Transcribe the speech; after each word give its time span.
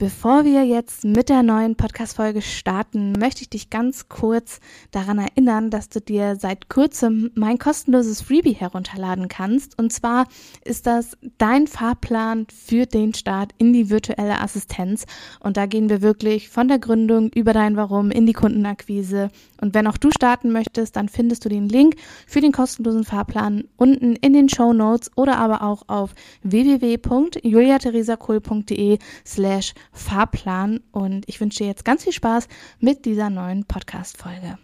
Bevor 0.00 0.44
wir 0.46 0.64
jetzt 0.64 1.04
mit 1.04 1.28
der 1.28 1.42
neuen 1.42 1.76
Podcast-Folge 1.76 2.40
starten, 2.40 3.12
möchte 3.12 3.42
ich 3.42 3.50
dich 3.50 3.68
ganz 3.68 4.08
kurz 4.08 4.60
daran 4.92 5.18
erinnern, 5.18 5.68
dass 5.68 5.90
du 5.90 6.00
dir 6.00 6.36
seit 6.36 6.70
kurzem 6.70 7.30
mein 7.34 7.58
kostenloses 7.58 8.22
Freebie 8.22 8.54
herunterladen 8.54 9.28
kannst. 9.28 9.78
Und 9.78 9.92
zwar 9.92 10.26
ist 10.64 10.86
das 10.86 11.18
dein 11.36 11.66
Fahrplan 11.66 12.46
für 12.46 12.86
den 12.86 13.12
Start 13.12 13.52
in 13.58 13.74
die 13.74 13.90
virtuelle 13.90 14.40
Assistenz. 14.40 15.04
Und 15.38 15.58
da 15.58 15.66
gehen 15.66 15.90
wir 15.90 16.00
wirklich 16.00 16.48
von 16.48 16.66
der 16.66 16.78
Gründung 16.78 17.30
über 17.34 17.52
dein 17.52 17.76
Warum 17.76 18.10
in 18.10 18.24
die 18.24 18.32
Kundenakquise. 18.32 19.28
Und 19.60 19.74
wenn 19.74 19.86
auch 19.86 19.98
du 19.98 20.10
starten 20.10 20.50
möchtest, 20.50 20.96
dann 20.96 21.10
findest 21.10 21.44
du 21.44 21.50
den 21.50 21.68
Link 21.68 21.96
für 22.26 22.40
den 22.40 22.52
kostenlosen 22.52 23.04
Fahrplan 23.04 23.64
unten 23.76 24.16
in 24.16 24.32
den 24.32 24.48
Show 24.48 24.72
Notes 24.72 25.10
oder 25.14 25.36
aber 25.36 25.60
auch 25.60 25.82
auf 25.88 26.14
www.juliatheresakohl.de 26.42 28.98
slash 29.26 29.74
Fahrplan 29.92 30.80
und 30.92 31.28
ich 31.28 31.40
wünsche 31.40 31.58
dir 31.58 31.66
jetzt 31.66 31.84
ganz 31.84 32.04
viel 32.04 32.12
Spaß 32.12 32.48
mit 32.78 33.04
dieser 33.04 33.30
neuen 33.30 33.64
Podcast-Folge. 33.64 34.58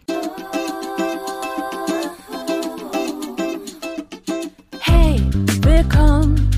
Hey, 4.79 5.21
willkommen. 5.61 6.49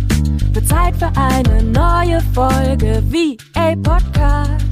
Wird 0.53 0.67
Zeit 0.67 0.95
für 0.95 1.11
eine 1.15 1.63
neue 1.63 2.21
Folge 2.33 3.03
wie 3.07 3.37
a 3.55 3.75
Podcast 3.75 4.65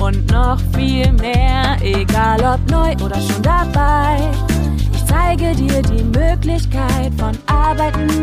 und 0.00 0.30
noch 0.30 0.60
viel 0.74 1.10
mehr, 1.12 1.76
egal 1.82 2.40
ob 2.42 2.70
neu 2.70 2.92
oder 3.04 3.20
schon 3.20 3.42
dabei. 3.42 4.30
Ich 4.92 5.04
zeige 5.06 5.54
dir 5.54 5.82
die 5.82 6.04
Möglichkeit 6.04 7.12
von 7.18 7.36
Arbeiten 7.46 8.20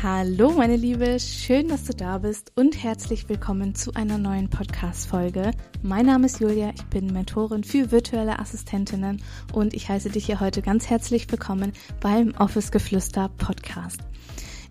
Hallo 0.00 0.52
meine 0.52 0.76
Liebe, 0.76 1.18
schön, 1.18 1.66
dass 1.66 1.82
du 1.82 1.92
da 1.92 2.18
bist 2.18 2.52
und 2.54 2.84
herzlich 2.84 3.28
willkommen 3.28 3.74
zu 3.74 3.94
einer 3.94 4.16
neuen 4.16 4.48
Podcast-Folge. 4.48 5.50
Mein 5.82 6.06
Name 6.06 6.26
ist 6.26 6.38
Julia, 6.38 6.70
ich 6.72 6.84
bin 6.84 7.12
Mentorin 7.12 7.64
für 7.64 7.90
virtuelle 7.90 8.38
Assistentinnen 8.38 9.20
und 9.52 9.74
ich 9.74 9.88
heiße 9.88 10.10
dich 10.10 10.26
hier 10.26 10.38
heute 10.38 10.62
ganz 10.62 10.88
herzlich 10.88 11.28
willkommen 11.32 11.72
beim 12.00 12.32
Office 12.38 12.70
Geflüster 12.70 13.28
Podcast. 13.38 14.07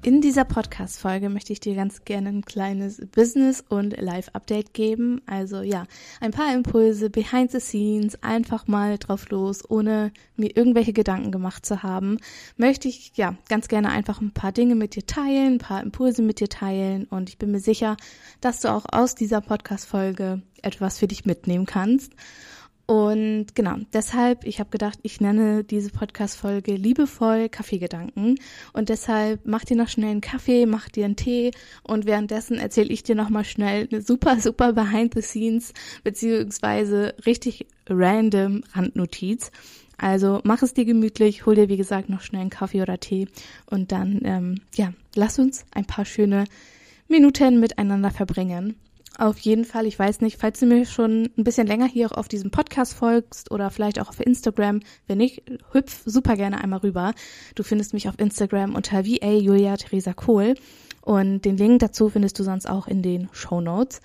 In 0.04 0.22
dieser 0.22 0.46
Podcast-Folge 0.46 1.28
möchte 1.28 1.52
ich 1.52 1.60
dir 1.60 1.76
ganz 1.76 2.06
gerne 2.06 2.30
ein 2.30 2.46
kleines 2.46 3.06
Business- 3.08 3.64
und 3.68 4.00
Live-Update 4.00 4.74
geben. 4.74 5.22
Also 5.26 5.62
ja, 5.62 5.86
ein 6.22 6.32
paar 6.32 6.54
Impulse 6.54 7.10
behind 7.10 7.52
the 7.52 7.60
scenes, 7.60 8.22
einfach 8.24 8.68
mal 8.68 9.00
drauf 9.00 9.30
los, 9.30 9.70
ohne 9.70 10.14
mir 10.36 10.56
irgendwelche 10.56 10.94
Gedanken 10.94 11.32
gemacht 11.32 11.66
zu 11.66 11.84
haben. 11.84 12.20
Möchte 12.56 12.88
ich 12.88 13.12
ja 13.16 13.36
ganz 13.50 13.68
gerne 13.68 13.90
einfach 13.90 14.22
ein 14.22 14.32
paar 14.32 14.52
Dinge 14.52 14.76
mit 14.76 14.96
dir 14.96 15.06
teilen, 15.06 15.56
ein 15.56 15.60
paar 15.60 15.82
Impulse 15.82 16.22
mit 16.22 16.40
dir 16.40 16.50
teilen 16.50 17.06
und 17.06 17.28
ich 17.28 17.38
bin 17.38 17.52
mir 17.52 17.60
sicher, 17.60 17.98
dass 18.40 18.62
du 18.62 18.72
auch 18.72 18.86
aus 18.90 19.16
dieser 19.16 19.42
Podcast-Folge 19.42 20.42
etwas 20.62 21.00
für 21.00 21.08
dich 21.08 21.26
mitnehmen 21.26 21.66
kannst. 21.66 22.14
Und 22.88 23.48
genau, 23.54 23.76
deshalb, 23.92 24.46
ich 24.46 24.62
habe 24.62 24.70
gedacht, 24.70 24.98
ich 25.04 25.20
nenne 25.20 25.66
diese 25.66 25.90
Podcast-Folge 25.90 26.74
liebevoll 26.76 27.50
Kaffeegedanken. 27.50 28.40
Und 28.72 28.88
deshalb 28.88 29.42
mach 29.46 29.66
dir 29.66 29.76
noch 29.76 29.90
schnell 29.90 30.12
einen 30.12 30.22
Kaffee, 30.22 30.66
mach 30.66 30.88
dir 30.88 31.04
einen 31.04 31.18
Tee 31.18 31.52
und 31.84 32.06
währenddessen 32.06 32.58
erzähle 32.58 32.88
ich 32.88 33.04
dir 33.04 33.16
nochmal 33.16 33.44
schnell 33.44 33.90
eine 33.92 34.02
super, 34.02 34.40
super 34.40 34.72
Behind 34.72 35.14
the 35.14 35.22
Scenes 35.22 35.74
beziehungsweise 36.06 37.14
richtig 37.26 37.68
random 37.90 38.64
Randnotiz. 38.72 39.52
Also 39.98 40.40
mach 40.46 40.62
es 40.62 40.74
dir 40.74 40.86
gemütlich, 40.86 41.46
hol 41.46 41.56
dir 41.56 41.68
wie 41.68 41.78
gesagt 41.78 42.08
noch 42.08 42.22
schnell 42.22 42.42
einen 42.42 42.50
Kaffee 42.50 42.82
oder 42.82 43.02
Tee 43.02 43.28
und 43.66 43.92
dann, 43.92 44.22
ähm, 44.24 44.62
ja, 44.76 44.94
lass 45.14 45.40
uns 45.40 45.66
ein 45.72 45.86
paar 45.86 46.06
schöne 46.06 46.46
Minuten 47.10 47.60
miteinander 47.60 48.12
verbringen. 48.12 48.76
Auf 49.18 49.40
jeden 49.40 49.66
Fall, 49.66 49.88
ich 49.88 49.98
weiß 49.98 50.22
nicht, 50.22 50.38
falls 50.40 50.60
du 50.60 50.68
mir 50.68 50.86
schon 50.86 51.30
ein 51.38 51.44
bisschen 51.44 51.66
länger 51.66 51.88
hier 51.88 52.16
auf 52.18 52.28
diesem 52.28 52.52
Podcast 52.52 52.94
folgst 52.94 53.52
oder 53.52 53.72
vielleicht 53.72 54.00
auch 54.00 54.10
auf 54.10 54.20
Instagram, 54.20 54.82
wenn 55.08 55.18
nicht, 55.18 55.42
hüpf 55.72 56.04
super 56.06 56.36
gerne 56.36 56.62
einmal 56.62 56.80
rüber. 56.80 57.14
Du 57.56 57.64
findest 57.64 57.94
mich 57.94 58.08
auf 58.08 58.20
Instagram 58.20 58.76
unter 58.76 59.06
VA 59.06 59.32
Julia 59.32 59.76
Theresa 59.78 60.14
Kohl 60.14 60.54
und 61.02 61.46
den 61.46 61.58
Link 61.58 61.80
dazu 61.80 62.10
findest 62.10 62.38
du 62.38 62.44
sonst 62.44 62.70
auch 62.70 62.88
in 62.88 63.02
den 63.02 63.30
Show 63.32 63.60
Notes. 63.60 64.02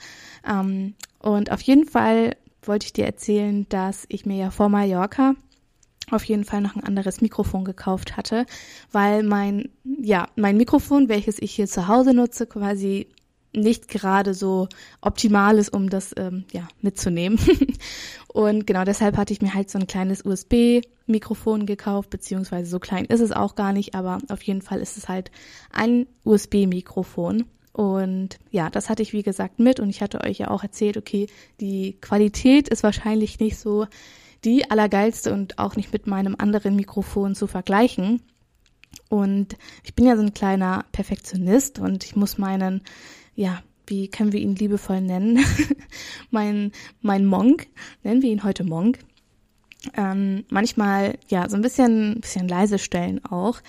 Ähm, 0.48 0.94
und 1.18 1.50
auf 1.50 1.60
jeden 1.60 1.84
Fall 1.84 2.36
wollte 2.62 2.86
ich 2.86 2.92
dir 2.92 3.04
erzählen, 3.04 3.66
dass 3.68 4.06
ich 4.08 4.24
mir 4.24 4.36
ja 4.36 4.50
vor 4.50 4.68
Mallorca 4.68 5.34
auf 6.10 6.24
jeden 6.24 6.44
Fall 6.44 6.60
noch 6.60 6.76
ein 6.76 6.84
anderes 6.84 7.20
Mikrofon 7.20 7.64
gekauft 7.64 8.16
hatte, 8.16 8.46
weil 8.92 9.22
mein, 9.22 9.70
ja, 9.84 10.28
mein 10.36 10.56
Mikrofon, 10.56 11.08
welches 11.08 11.40
ich 11.40 11.52
hier 11.52 11.66
zu 11.66 11.88
Hause 11.88 12.14
nutze, 12.14 12.46
quasi 12.46 13.08
nicht 13.52 13.88
gerade 13.88 14.34
so 14.34 14.68
optimal 15.00 15.58
ist, 15.58 15.72
um 15.72 15.90
das 15.90 16.14
ähm, 16.16 16.44
ja 16.52 16.68
mitzunehmen. 16.80 17.38
und 18.28 18.66
genau 18.66 18.84
deshalb 18.84 19.16
hatte 19.16 19.32
ich 19.32 19.42
mir 19.42 19.54
halt 19.54 19.70
so 19.70 19.78
ein 19.78 19.86
kleines 19.86 20.24
USB-Mikrofon 20.24 21.66
gekauft, 21.66 22.10
beziehungsweise 22.10 22.70
so 22.70 22.78
klein 22.78 23.04
ist 23.04 23.20
es 23.20 23.32
auch 23.32 23.54
gar 23.54 23.72
nicht, 23.72 23.94
aber 23.94 24.18
auf 24.28 24.42
jeden 24.42 24.62
Fall 24.62 24.80
ist 24.80 24.96
es 24.96 25.08
halt 25.08 25.30
ein 25.70 26.06
USB-Mikrofon. 26.24 27.44
Und 27.72 28.38
ja, 28.50 28.68
das 28.68 28.90
hatte 28.90 29.02
ich 29.02 29.12
wie 29.12 29.22
gesagt 29.22 29.58
mit 29.58 29.80
und 29.80 29.88
ich 29.88 30.02
hatte 30.02 30.22
euch 30.22 30.38
ja 30.38 30.50
auch 30.50 30.62
erzählt, 30.62 30.96
okay, 30.96 31.26
die 31.60 31.96
Qualität 32.00 32.68
ist 32.68 32.82
wahrscheinlich 32.82 33.40
nicht 33.40 33.58
so 33.58 33.86
die 34.44 34.70
allergeilste 34.70 35.32
und 35.32 35.58
auch 35.58 35.76
nicht 35.76 35.92
mit 35.92 36.06
meinem 36.06 36.36
anderen 36.36 36.76
Mikrofon 36.76 37.34
zu 37.34 37.46
vergleichen. 37.46 38.22
Und 39.08 39.56
ich 39.84 39.94
bin 39.94 40.06
ja 40.06 40.16
so 40.16 40.22
ein 40.22 40.34
kleiner 40.34 40.84
Perfektionist 40.92 41.78
und 41.78 42.04
ich 42.04 42.16
muss 42.16 42.38
meinen 42.38 42.82
ja, 43.34 43.62
wie 43.86 44.08
können 44.08 44.32
wir 44.32 44.40
ihn 44.40 44.54
liebevoll 44.54 45.00
nennen? 45.00 45.44
mein, 46.30 46.72
mein 47.00 47.24
Monk, 47.26 47.66
nennen 48.02 48.22
wir 48.22 48.30
ihn 48.30 48.44
heute 48.44 48.64
Monk. 48.64 48.98
Ähm, 49.94 50.44
manchmal, 50.50 51.18
ja, 51.28 51.48
so 51.48 51.56
ein 51.56 51.62
bisschen, 51.62 52.20
bisschen 52.20 52.48
leise 52.48 52.78
stellen 52.78 53.24
auch. 53.24 53.60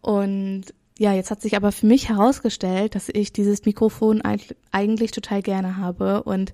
Und 0.00 0.72
ja, 0.98 1.12
jetzt 1.12 1.30
hat 1.30 1.42
sich 1.42 1.56
aber 1.56 1.70
für 1.70 1.86
mich 1.86 2.08
herausgestellt, 2.08 2.94
dass 2.94 3.08
ich 3.08 3.32
dieses 3.32 3.64
Mikrofon 3.64 4.22
eigentlich 4.72 5.12
total 5.12 5.42
gerne 5.42 5.76
habe 5.76 6.24
und 6.24 6.52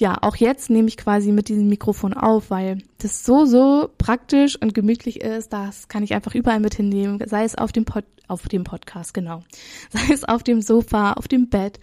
ja, 0.00 0.16
auch 0.22 0.34
jetzt 0.36 0.70
nehme 0.70 0.88
ich 0.88 0.96
quasi 0.96 1.30
mit 1.30 1.48
diesem 1.48 1.68
Mikrofon 1.68 2.14
auf, 2.14 2.50
weil 2.50 2.78
das 2.98 3.22
so, 3.22 3.44
so 3.44 3.90
praktisch 3.98 4.56
und 4.60 4.72
gemütlich 4.72 5.20
ist. 5.20 5.52
Das 5.52 5.88
kann 5.88 6.02
ich 6.02 6.14
einfach 6.14 6.34
überall 6.34 6.58
mit 6.58 6.74
hinnehmen, 6.74 7.22
sei 7.26 7.44
es 7.44 7.54
auf 7.54 7.70
dem, 7.70 7.84
Pod, 7.84 8.06
auf 8.26 8.48
dem 8.48 8.64
Podcast, 8.64 9.12
genau. 9.12 9.42
Sei 9.90 10.14
es 10.14 10.24
auf 10.24 10.42
dem 10.42 10.62
Sofa, 10.62 11.12
auf 11.12 11.28
dem 11.28 11.50
Bett, 11.50 11.80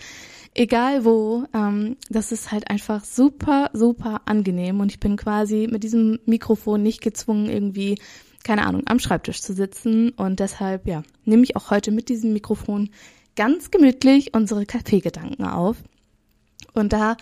egal 0.56 1.06
wo. 1.06 1.45
Ähm, 1.53 1.95
das 2.09 2.31
ist 2.31 2.51
halt 2.51 2.72
einfach 2.72 3.06
super, 3.06 3.69
super 3.73 4.22
angenehm 4.25 4.79
und 4.79 4.91
ich 4.91 5.00
bin 5.00 5.16
quasi 5.16 5.67
mit 5.72 5.83
diesem 5.83 6.17
Mikrofon 6.25 6.81
nicht 6.81 7.01
gezwungen, 7.01 7.50
irgendwie, 7.50 8.00
keine 8.44 8.66
Ahnung, 8.66 8.81
am 8.88 8.97
Schreibtisch 8.97 9.44
zu 9.44 9.53
sitzen 9.53 10.09
und 10.09 10.39
deshalb, 10.39 10.88
ja, 10.88 11.03
nehme 11.23 11.44
ich 11.44 11.56
auch 11.56 11.69
heute 11.69 11.91
mit 11.91 12.09
diesem 12.09 12.33
Mikrofon 12.33 12.89
ganz 13.35 13.69
gemütlich 13.69 14.33
unsere 14.33 14.66
Kaffeegedanken 14.66 15.45
auf. 15.45 15.77
Und 16.73 16.94
da 16.94 17.17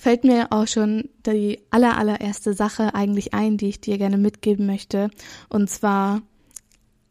fällt 0.00 0.24
mir 0.24 0.46
auch 0.50 0.66
schon 0.66 1.10
die 1.26 1.60
aller, 1.70 1.98
allererste 1.98 2.54
Sache 2.54 2.94
eigentlich 2.94 3.34
ein, 3.34 3.58
die 3.58 3.68
ich 3.68 3.82
dir 3.82 3.98
gerne 3.98 4.16
mitgeben 4.16 4.64
möchte. 4.64 5.10
Und 5.50 5.68
zwar, 5.68 6.22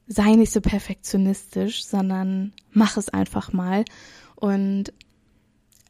sei 0.08 0.34
nicht 0.34 0.52
so 0.52 0.60
perfektionistisch, 0.60 1.86
sondern 1.86 2.52
mach 2.72 2.98
es 2.98 3.10
einfach 3.10 3.54
mal. 3.54 3.86
Und 4.36 4.92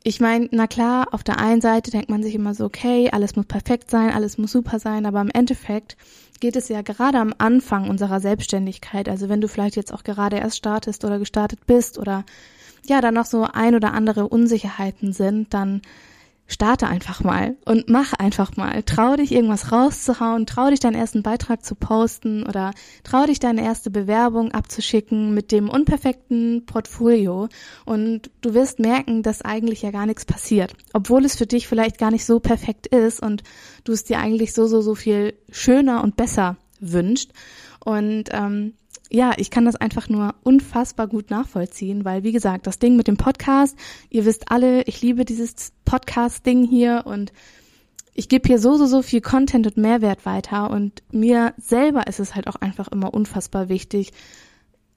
ich 0.03 0.19
meine, 0.19 0.49
na 0.51 0.67
klar, 0.67 1.07
auf 1.13 1.23
der 1.23 1.39
einen 1.39 1.61
Seite 1.61 1.89
denkt 1.89 2.09
man 2.09 2.21
sich 2.21 2.35
immer 2.35 2.53
so, 2.53 2.65
okay, 2.65 3.09
alles 3.11 3.37
muss 3.37 3.45
perfekt 3.45 3.89
sein, 3.89 4.11
alles 4.11 4.37
muss 4.37 4.51
super 4.51 4.77
sein, 4.79 5.05
aber 5.05 5.21
im 5.21 5.31
Endeffekt 5.31 5.95
geht 6.41 6.57
es 6.57 6.67
ja 6.67 6.81
gerade 6.81 7.19
am 7.19 7.33
Anfang 7.37 7.89
unserer 7.89 8.19
Selbstständigkeit, 8.19 9.07
also 9.07 9.29
wenn 9.29 9.41
du 9.41 9.47
vielleicht 9.47 9.77
jetzt 9.77 9.93
auch 9.93 10.03
gerade 10.03 10.37
erst 10.37 10.57
startest 10.57 11.05
oder 11.05 11.19
gestartet 11.19 11.65
bist 11.65 11.97
oder 11.97 12.25
ja, 12.87 13.01
da 13.01 13.11
noch 13.11 13.25
so 13.25 13.43
ein 13.43 13.75
oder 13.75 13.93
andere 13.93 14.27
Unsicherheiten 14.27 15.11
sind, 15.13 15.53
dann 15.53 15.81
starte 16.49 16.87
einfach 16.87 17.23
mal 17.23 17.55
und 17.63 17.89
mach 17.89 18.11
einfach 18.13 18.57
mal. 18.57 18.83
Trau 18.83 19.15
dich, 19.15 19.31
irgendwas 19.31 19.71
rauszuhauen, 19.71 20.45
trau 20.45 20.69
dich, 20.69 20.79
deinen 20.79 20.95
ersten 20.95 21.23
Beitrag 21.23 21.63
zu 21.63 21.75
posten 21.75 22.43
oder 22.43 22.71
trau 23.03 23.25
dich, 23.25 23.39
deine 23.39 23.63
erste 23.63 23.91
Bewerbung 23.91 24.51
abzuschicken 24.51 25.33
mit 25.33 25.51
dem 25.51 25.69
unperfekten 25.69 26.65
Portfolio 26.65 27.47
und 27.85 28.31
du 28.41 28.53
wirst 28.55 28.79
merken, 28.79 29.21
dass 29.21 29.43
eigentlich 29.43 29.83
ja 29.83 29.91
gar 29.91 30.07
nichts 30.07 30.25
passiert, 30.25 30.73
obwohl 30.91 31.23
es 31.23 31.35
für 31.35 31.45
dich 31.45 31.67
vielleicht 31.67 31.99
gar 31.99 32.11
nicht 32.11 32.25
so 32.25 32.39
perfekt 32.39 32.87
ist 32.87 33.21
und 33.21 33.43
du 33.83 33.93
es 33.93 34.03
dir 34.03 34.19
eigentlich 34.19 34.53
so, 34.53 34.65
so, 34.65 34.81
so 34.81 34.95
viel 34.95 35.35
schöner 35.51 36.03
und 36.03 36.17
besser 36.17 36.57
wünscht. 36.79 37.31
Und 37.79 38.25
ähm, 38.31 38.73
ja, 39.09 39.33
ich 39.37 39.49
kann 39.49 39.65
das 39.65 39.75
einfach 39.75 40.07
nur 40.07 40.35
unfassbar 40.43 41.07
gut 41.07 41.31
nachvollziehen, 41.31 42.05
weil 42.05 42.23
wie 42.23 42.31
gesagt, 42.31 42.67
das 42.67 42.79
Ding 42.79 42.95
mit 42.95 43.07
dem 43.07 43.17
Podcast, 43.17 43.75
ihr 44.09 44.25
wisst 44.25 44.51
alle, 44.51 44.83
ich 44.83 45.01
liebe 45.01 45.25
dieses 45.25 45.71
Podcast-Ding 45.85 46.63
hier 46.63 47.03
und 47.05 47.33
ich 48.13 48.29
gebe 48.29 48.47
hier 48.47 48.59
so, 48.59 48.75
so, 48.75 48.85
so 48.85 49.01
viel 49.01 49.21
Content 49.21 49.65
und 49.65 49.77
Mehrwert 49.77 50.25
weiter 50.25 50.69
und 50.69 51.03
mir 51.11 51.53
selber 51.57 52.07
ist 52.07 52.19
es 52.19 52.35
halt 52.35 52.47
auch 52.47 52.57
einfach 52.57 52.87
immer 52.89 53.13
unfassbar 53.13 53.69
wichtig, 53.69 54.11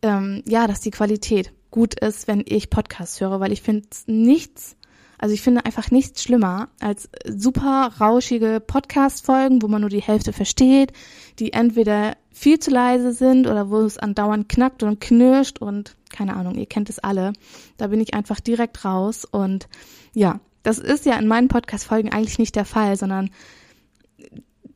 ähm, 0.03 0.43
ja, 0.47 0.67
dass 0.67 0.81
die 0.81 0.91
Qualität 0.91 1.53
gut 1.71 1.99
ist, 2.01 2.29
wenn 2.29 2.43
ich 2.45 2.69
Podcasts 2.69 3.21
höre, 3.21 3.41
weil 3.41 3.53
ich 3.53 3.63
finde 3.63 3.87
nichts, 4.07 4.77
also 5.23 5.35
ich 5.35 5.41
finde 5.41 5.65
einfach 5.65 5.93
nichts 5.93 6.25
schlimmer 6.25 6.69
als 6.81 7.09
super 7.25 7.93
rauschige 8.01 8.61
Podcast-Folgen, 8.61 9.63
wo 9.63 9.69
man 9.69 9.83
nur 9.83 9.89
die 9.89 10.03
Hälfte 10.03 10.33
versteht, 10.33 10.93
die 11.39 11.53
entweder 11.53 12.17
viel 12.33 12.59
zu 12.59 12.73
leise 12.73 13.13
sind 13.13 13.47
oder 13.47 13.71
wo 13.71 13.83
es 13.83 13.99
andauernd 13.99 14.49
knackt 14.49 14.83
und 14.83 15.01
knirscht 15.01 15.61
und 15.61 15.95
keine 16.13 16.35
Ahnung, 16.35 16.57
ihr 16.57 16.67
kennt 16.67 16.91
es 16.91 16.99
alle. 16.99 17.35
Da 17.77 17.87
bin 17.87 18.01
ich 18.01 18.15
einfach 18.15 18.41
direkt 18.41 18.85
raus 18.85 19.25
und 19.25 19.69
ja, 20.13 20.41
das 20.65 20.79
ist 20.79 21.07
ja 21.07 21.17
in 21.17 21.29
meinen 21.29 21.47
Podcast-Folgen 21.47 22.13
eigentlich 22.13 22.41
nicht 22.41 22.57
der 22.57 22.65
Fall, 22.65 22.97
sondern 22.97 23.31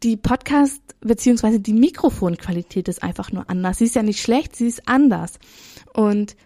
die 0.05 0.17
Podcast 0.17 0.81
beziehungsweise 1.01 1.59
die 1.59 1.73
Mikrofonqualität 1.73 2.87
ist 2.87 3.03
einfach 3.03 3.33
nur 3.33 3.51
anders. 3.51 3.79
Sie 3.79 3.87
ist 3.87 3.97
ja 3.97 4.05
nicht 4.05 4.23
schlecht, 4.23 4.55
sie 4.55 4.69
ist 4.69 4.89
anders. 4.89 5.41
Und 5.93 6.37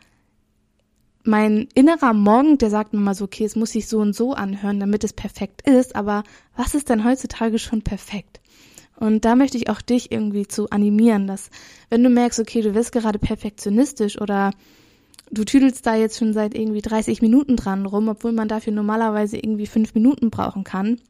mein 1.23 1.69
innerer 1.75 2.15
Monk, 2.15 2.61
der 2.61 2.71
sagt 2.71 2.93
mir 2.93 3.01
mal 3.01 3.15
so, 3.15 3.25
okay, 3.25 3.45
es 3.45 3.57
muss 3.57 3.73
sich 3.73 3.89
so 3.89 3.99
und 3.99 4.15
so 4.15 4.33
anhören, 4.33 4.81
damit 4.81 5.05
es 5.05 5.13
perfekt 5.13 5.69
ist, 5.69 5.95
aber 5.95 6.23
was 6.57 6.75
ist 6.75 6.89
denn 6.89 7.05
heutzutage 7.05 7.59
schon 7.59 7.83
perfekt? 7.83 8.41
Und 8.97 9.25
da 9.25 9.35
möchte 9.35 9.57
ich 9.57 9.71
auch 9.71 9.81
dich 9.81 10.13
irgendwie 10.13 10.47
zu 10.47 10.69
animieren, 10.71 11.27
dass 11.27 11.51
wenn 11.89 12.05
du 12.05 12.11
merkst, 12.11 12.39
okay, 12.39 12.61
du 12.61 12.75
wirst 12.75 12.93
gerade 12.93 13.19
perfektionistisch 13.19 14.21
oder 14.21 14.51
du 15.31 15.45
tüdelst 15.45 15.87
da 15.87 15.95
jetzt 15.95 16.19
schon 16.19 16.33
seit 16.33 16.55
irgendwie 16.55 16.83
30 16.83 17.23
Minuten 17.23 17.57
dran 17.57 17.87
rum, 17.87 18.09
obwohl 18.09 18.33
man 18.33 18.49
dafür 18.49 18.73
normalerweise 18.73 19.39
irgendwie 19.39 19.67
fünf 19.67 19.95
Minuten 19.95 20.31
brauchen 20.31 20.65
kann, 20.65 21.01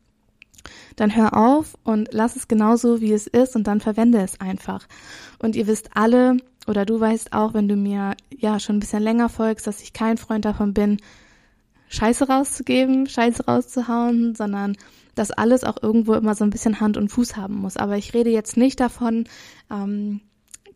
dann 0.97 1.17
hör 1.17 1.37
auf 1.37 1.77
und 1.83 2.11
lass 2.13 2.37
es 2.37 2.47
genauso, 2.47 3.01
wie 3.01 3.13
es 3.13 3.27
ist 3.27 3.57
und 3.57 3.67
dann 3.67 3.81
verwende 3.81 4.19
es 4.21 4.41
einfach. 4.41 4.87
Und 5.39 5.57
ihr 5.57 5.67
wisst 5.67 5.91
alle, 5.95 6.37
oder 6.71 6.87
du 6.87 6.99
weißt 6.99 7.33
auch, 7.33 7.53
wenn 7.53 7.69
du 7.69 7.77
mir 7.77 8.15
ja 8.31 8.61
schon 8.61 8.77
ein 8.77 8.81
bisschen 8.81 9.03
länger 9.03 9.29
folgst, 9.29 9.67
dass 9.67 9.83
ich 9.83 9.93
kein 9.93 10.17
Freund 10.17 10.45
davon 10.45 10.73
bin, 10.73 10.99
Scheiße 11.89 12.29
rauszugeben, 12.29 13.07
Scheiße 13.07 13.47
rauszuhauen, 13.47 14.35
sondern 14.37 14.77
dass 15.17 15.33
alles 15.33 15.65
auch 15.65 15.83
irgendwo 15.83 16.15
immer 16.15 16.35
so 16.35 16.45
ein 16.45 16.51
bisschen 16.51 16.81
Hand 16.81 16.97
und 16.97 17.09
Fuß 17.09 17.37
haben 17.37 17.57
muss. 17.57 17.77
Aber 17.77 17.97
ich 17.97 18.15
rede 18.15 18.31
jetzt 18.31 18.57
nicht 18.57 18.79
davon, 18.79 19.25
ähm, 19.71 20.21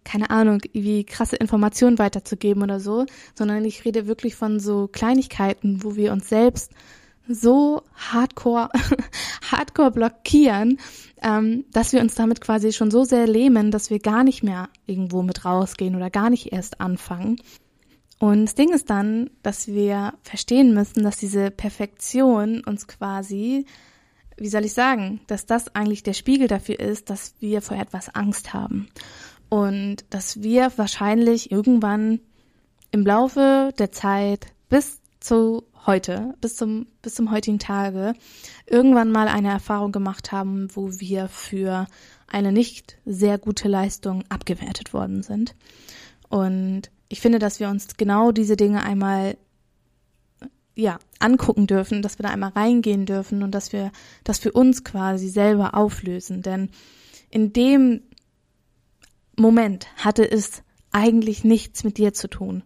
keine 0.04 0.30
Ahnung, 0.30 0.60
wie 0.72 1.04
krasse 1.04 1.36
Informationen 1.36 1.98
weiterzugeben 1.98 2.62
oder 2.62 2.80
so, 2.80 3.06
sondern 3.34 3.64
ich 3.64 3.84
rede 3.84 4.06
wirklich 4.06 4.34
von 4.34 4.60
so 4.60 4.88
Kleinigkeiten, 4.88 5.82
wo 5.82 5.96
wir 5.96 6.12
uns 6.12 6.28
selbst 6.28 6.72
so 7.26 7.82
hardcore, 7.94 8.68
hardcore 9.50 9.92
blockieren, 9.92 10.78
ähm, 11.24 11.64
dass 11.72 11.92
wir 11.92 12.00
uns 12.00 12.14
damit 12.14 12.40
quasi 12.42 12.72
schon 12.72 12.90
so 12.90 13.02
sehr 13.02 13.26
lähmen, 13.26 13.70
dass 13.70 13.88
wir 13.90 13.98
gar 13.98 14.22
nicht 14.22 14.44
mehr 14.44 14.68
irgendwo 14.86 15.22
mit 15.22 15.44
rausgehen 15.44 15.96
oder 15.96 16.10
gar 16.10 16.28
nicht 16.30 16.52
erst 16.52 16.80
anfangen. 16.80 17.38
Und 18.20 18.44
das 18.44 18.54
Ding 18.54 18.72
ist 18.72 18.90
dann, 18.90 19.30
dass 19.42 19.66
wir 19.66 20.14
verstehen 20.22 20.74
müssen, 20.74 21.02
dass 21.02 21.16
diese 21.16 21.50
Perfektion 21.50 22.62
uns 22.64 22.86
quasi, 22.86 23.64
wie 24.36 24.48
soll 24.48 24.66
ich 24.66 24.74
sagen, 24.74 25.20
dass 25.26 25.46
das 25.46 25.74
eigentlich 25.74 26.02
der 26.02 26.12
Spiegel 26.12 26.46
dafür 26.46 26.78
ist, 26.78 27.10
dass 27.10 27.34
wir 27.40 27.62
vor 27.62 27.78
etwas 27.78 28.14
Angst 28.14 28.52
haben. 28.52 28.88
Und 29.48 30.04
dass 30.10 30.42
wir 30.42 30.72
wahrscheinlich 30.76 31.50
irgendwann 31.50 32.20
im 32.90 33.04
Laufe 33.04 33.72
der 33.78 33.92
Zeit 33.92 34.46
bis 34.68 35.00
zu 35.20 35.64
heute, 35.86 36.34
bis 36.40 36.56
zum, 36.56 36.86
bis 37.02 37.14
zum 37.14 37.30
heutigen 37.30 37.58
Tage, 37.58 38.14
irgendwann 38.66 39.10
mal 39.10 39.28
eine 39.28 39.50
Erfahrung 39.50 39.92
gemacht 39.92 40.32
haben, 40.32 40.68
wo 40.74 40.90
wir 40.98 41.28
für 41.28 41.86
eine 42.26 42.52
nicht 42.52 42.96
sehr 43.04 43.38
gute 43.38 43.68
Leistung 43.68 44.24
abgewertet 44.28 44.92
worden 44.92 45.22
sind. 45.22 45.54
Und 46.28 46.90
ich 47.08 47.20
finde, 47.20 47.38
dass 47.38 47.60
wir 47.60 47.68
uns 47.68 47.96
genau 47.96 48.32
diese 48.32 48.56
Dinge 48.56 48.82
einmal 48.82 49.36
ja, 50.74 50.98
angucken 51.20 51.66
dürfen, 51.66 52.02
dass 52.02 52.18
wir 52.18 52.24
da 52.24 52.30
einmal 52.30 52.50
reingehen 52.50 53.06
dürfen 53.06 53.42
und 53.42 53.52
dass 53.52 53.72
wir 53.72 53.92
das 54.24 54.38
für 54.38 54.52
uns 54.52 54.82
quasi 54.82 55.28
selber 55.28 55.74
auflösen. 55.74 56.42
Denn 56.42 56.70
in 57.30 57.52
dem 57.52 58.02
Moment 59.36 59.86
hatte 59.96 60.28
es 60.28 60.62
eigentlich 60.90 61.44
nichts 61.44 61.84
mit 61.84 61.98
dir 61.98 62.14
zu 62.14 62.28
tun. 62.28 62.62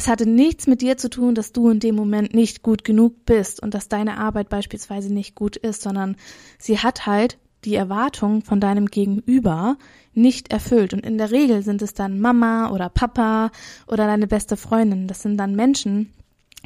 Es 0.00 0.08
hatte 0.08 0.24
nichts 0.24 0.66
mit 0.66 0.80
dir 0.80 0.96
zu 0.96 1.10
tun, 1.10 1.34
dass 1.34 1.52
du 1.52 1.68
in 1.68 1.78
dem 1.78 1.94
Moment 1.94 2.32
nicht 2.32 2.62
gut 2.62 2.84
genug 2.84 3.26
bist 3.26 3.62
und 3.62 3.74
dass 3.74 3.90
deine 3.90 4.16
Arbeit 4.16 4.48
beispielsweise 4.48 5.12
nicht 5.12 5.34
gut 5.34 5.56
ist, 5.56 5.82
sondern 5.82 6.16
sie 6.58 6.78
hat 6.78 7.04
halt 7.04 7.36
die 7.66 7.74
Erwartung 7.74 8.40
von 8.40 8.60
deinem 8.60 8.86
Gegenüber 8.86 9.76
nicht 10.14 10.50
erfüllt. 10.50 10.94
Und 10.94 11.04
in 11.04 11.18
der 11.18 11.30
Regel 11.30 11.62
sind 11.62 11.82
es 11.82 11.92
dann 11.92 12.18
Mama 12.18 12.70
oder 12.70 12.88
Papa 12.88 13.50
oder 13.88 14.06
deine 14.06 14.26
beste 14.26 14.56
Freundin. 14.56 15.06
Das 15.06 15.20
sind 15.20 15.36
dann 15.36 15.54
Menschen, 15.54 16.10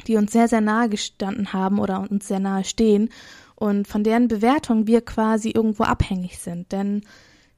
die 0.07 0.15
uns 0.15 0.31
sehr, 0.31 0.47
sehr 0.47 0.61
nahe 0.61 0.87
gestanden 0.87 1.51
haben 1.51 1.79
oder 1.79 2.09
uns 2.09 2.29
sehr 2.29 2.39
nahe 2.39 2.63
stehen 2.63 3.09
und 3.55 3.85
von 3.85 4.05
deren 4.05 4.29
Bewertung 4.29 4.87
wir 4.87 5.01
quasi 5.01 5.49
irgendwo 5.49 5.83
abhängig 5.83 6.39
sind. 6.39 6.71
Denn 6.71 7.01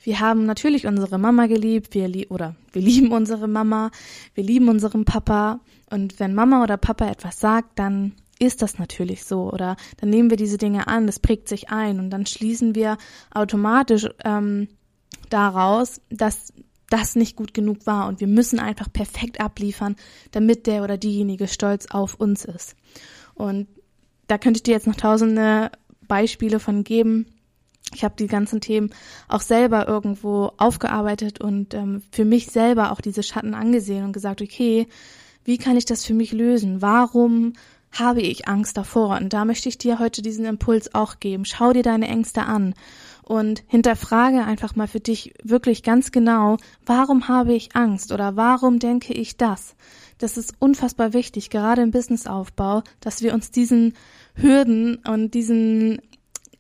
wir 0.02 0.20
haben 0.20 0.46
natürlich 0.46 0.88
unsere 0.88 1.18
Mama 1.18 1.48
geliebt, 1.48 1.94
wir 1.94 2.08
lie 2.08 2.28
oder 2.28 2.56
wir 2.72 2.82
lieben 2.82 3.12
unsere 3.12 3.48
Mama, 3.48 3.92
wir 4.34 4.44
lieben 4.44 4.70
unseren 4.70 5.06
Papa 5.06 5.60
und 5.90 6.20
wenn 6.20 6.34
Mama 6.34 6.64
oder 6.64 6.78
Papa 6.78 7.08
etwas 7.08 7.40
sagt, 7.40 7.80
dann 7.80 8.14
ist 8.40 8.62
das 8.62 8.78
natürlich 8.78 9.26
so 9.26 9.52
oder 9.52 9.76
dann 9.98 10.10
nehmen 10.10 10.30
wir 10.30 10.38
diese 10.38 10.58
Dinge 10.58 10.88
an, 10.88 11.08
das 11.08 11.20
prägt 11.20 11.50
sich 11.50 11.70
ein 11.70 12.00
und 12.00 12.10
dann 12.10 12.26
schließen 12.26 12.76
wir 12.76 12.98
automatisch 13.34 14.08
ähm, 14.24 14.68
daraus, 15.30 16.02
dass 16.10 16.54
das 16.90 17.16
nicht 17.16 17.36
gut 17.36 17.54
genug 17.54 17.86
war 17.86 18.08
und 18.08 18.20
wir 18.20 18.28
müssen 18.28 18.60
einfach 18.60 18.92
perfekt 18.92 19.42
abliefern, 19.42 19.96
damit 20.32 20.68
der 20.68 20.84
oder 20.84 20.98
diejenige 20.98 21.48
stolz 21.48 21.88
auf 21.88 22.16
uns 22.16 22.46
ist. 22.46 22.76
Und 23.34 23.68
da 24.28 24.38
könnte 24.38 24.60
ich 24.60 24.64
dir 24.64 24.72
jetzt 24.72 24.88
noch 24.88 24.96
tausende 24.96 25.72
Beispiele 26.08 26.60
von 26.60 26.84
geben, 26.84 27.26
ich 27.94 28.04
habe 28.04 28.16
die 28.18 28.28
ganzen 28.28 28.62
Themen 28.62 28.89
auch 29.28 29.42
selber 29.42 29.88
irgendwo 29.88 30.51
aufgearbeitet 30.57 31.39
und 31.42 31.74
ähm, 31.74 32.01
für 32.12 32.25
mich 32.25 32.48
selber 32.48 32.92
auch 32.92 33.01
diese 33.01 33.24
Schatten 33.24 33.54
angesehen 33.54 34.06
und 34.06 34.13
gesagt, 34.13 34.42
okay, 34.42 34.88
wie 35.44 35.57
kann 35.57 35.78
ich 35.78 35.86
das 35.86 36.06
für 36.06 36.13
mich 36.13 36.34
lösen? 36.34 36.81
Warum 36.81 37.54
habe 37.92 38.22
ich 38.22 38.48
Angst 38.48 38.78
davor? 38.78 39.18
Und 39.18 39.34
da 39.34 39.45
möchte 39.45 39.69
ich 39.69 39.78
dir 39.78 40.00
heute 40.00 40.22
diesen 40.22 40.45
Impuls 40.45 40.94
auch 40.94 41.19
geben. 41.19 41.45
Schau 41.45 41.72
dir 41.72 41.84
deine 41.84 42.07
Ängste 42.07 42.44
an 42.44 42.74
und 43.24 43.63
hinterfrage 43.68 44.44
einfach 44.44 44.75
mal 44.75 44.88
für 44.88 45.00
dich 45.00 45.33
wirklich 45.44 45.83
ganz 45.83 46.12
genau, 46.12 46.57
warum 46.86 47.28
habe 47.28 47.54
ich 47.54 47.75
Angst 47.75 48.12
oder 48.12 48.36
warum 48.36 48.80
denke 48.80 49.13
ich 49.13 49.38
das? 49.38 49.75
Das 50.18 50.38
ist 50.38 50.54
unfassbar 50.60 51.13
wichtig, 51.13 51.50
gerade 51.50 51.81
im 51.81 51.92
Businessaufbau, 51.92 52.83
dass 53.00 53.21
wir 53.21 53.33
uns 53.33 53.52
diesen 53.52 53.94
Hürden 54.35 54.95
und 55.06 55.33
diesen 55.33 56.02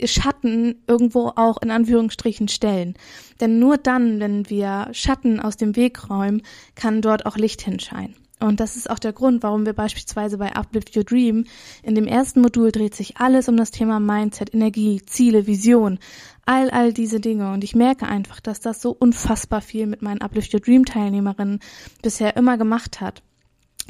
Schatten 0.03 0.83
irgendwo 0.87 1.31
auch 1.35 1.61
in 1.61 1.71
Anführungsstrichen 1.71 2.47
stellen. 2.47 2.95
Denn 3.39 3.59
nur 3.59 3.77
dann, 3.77 4.19
wenn 4.19 4.49
wir 4.49 4.89
Schatten 4.91 5.39
aus 5.39 5.57
dem 5.57 5.75
Weg 5.75 6.09
räumen, 6.09 6.43
kann 6.75 7.01
dort 7.01 7.25
auch 7.25 7.37
Licht 7.37 7.61
hinscheinen. 7.61 8.15
Und 8.39 8.59
das 8.59 8.75
ist 8.75 8.89
auch 8.89 8.99
der 8.99 9.13
Grund, 9.13 9.41
warum 9.41 9.65
wir 9.65 9.73
beispielsweise 9.73 10.37
bei 10.37 10.55
Uplift 10.55 10.95
Your 10.95 11.03
Dream 11.03 11.45
in 11.81 11.95
dem 11.95 12.05
ersten 12.05 12.41
Modul 12.41 12.71
dreht 12.71 12.93
sich 12.93 13.17
alles 13.17 13.49
um 13.49 13.57
das 13.57 13.71
Thema 13.71 13.99
Mindset, 13.99 14.53
Energie, 14.53 15.01
Ziele, 15.07 15.47
Vision, 15.47 15.97
all, 16.45 16.69
all 16.69 16.93
diese 16.93 17.19
Dinge. 17.19 17.51
Und 17.51 17.63
ich 17.63 17.75
merke 17.75 18.07
einfach, 18.07 18.39
dass 18.39 18.59
das 18.59 18.79
so 18.79 18.91
unfassbar 18.91 19.61
viel 19.61 19.87
mit 19.87 20.03
meinen 20.03 20.21
Uplift 20.21 20.53
Your 20.53 20.59
Dream 20.59 20.85
Teilnehmerinnen 20.85 21.59
bisher 22.03 22.37
immer 22.37 22.59
gemacht 22.59 23.01
hat. 23.01 23.23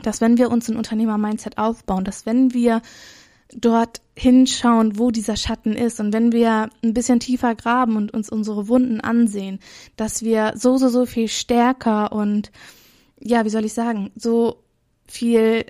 Dass 0.02 0.22
wenn 0.22 0.38
wir 0.38 0.50
uns 0.50 0.70
ein 0.70 0.78
Unternehmer-Mindset 0.78 1.58
aufbauen, 1.58 2.06
dass 2.06 2.26
wenn 2.26 2.54
wir 2.54 2.82
dort 3.54 4.02
hinschauen, 4.16 4.98
wo 4.98 5.12
dieser 5.12 5.36
Schatten 5.36 5.74
ist. 5.74 6.00
Und 6.00 6.14
wenn 6.14 6.32
wir 6.32 6.70
ein 6.84 6.94
bisschen 6.94 7.20
tiefer 7.20 7.56
graben 7.56 7.96
und 7.96 8.14
uns 8.14 8.30
unsere 8.30 8.68
Wunden 8.68 9.02
ansehen, 9.02 9.60
dass 9.96 10.24
wir 10.24 10.54
so, 10.56 10.78
so, 10.78 10.90
so 10.90 11.06
viel 11.06 11.28
stärker 11.28 12.12
und, 12.12 12.52
ja, 13.20 13.46
wie 13.46 13.50
soll 13.50 13.66
ich 13.66 13.74
sagen, 13.74 14.12
so 14.16 14.64
viel 15.08 15.66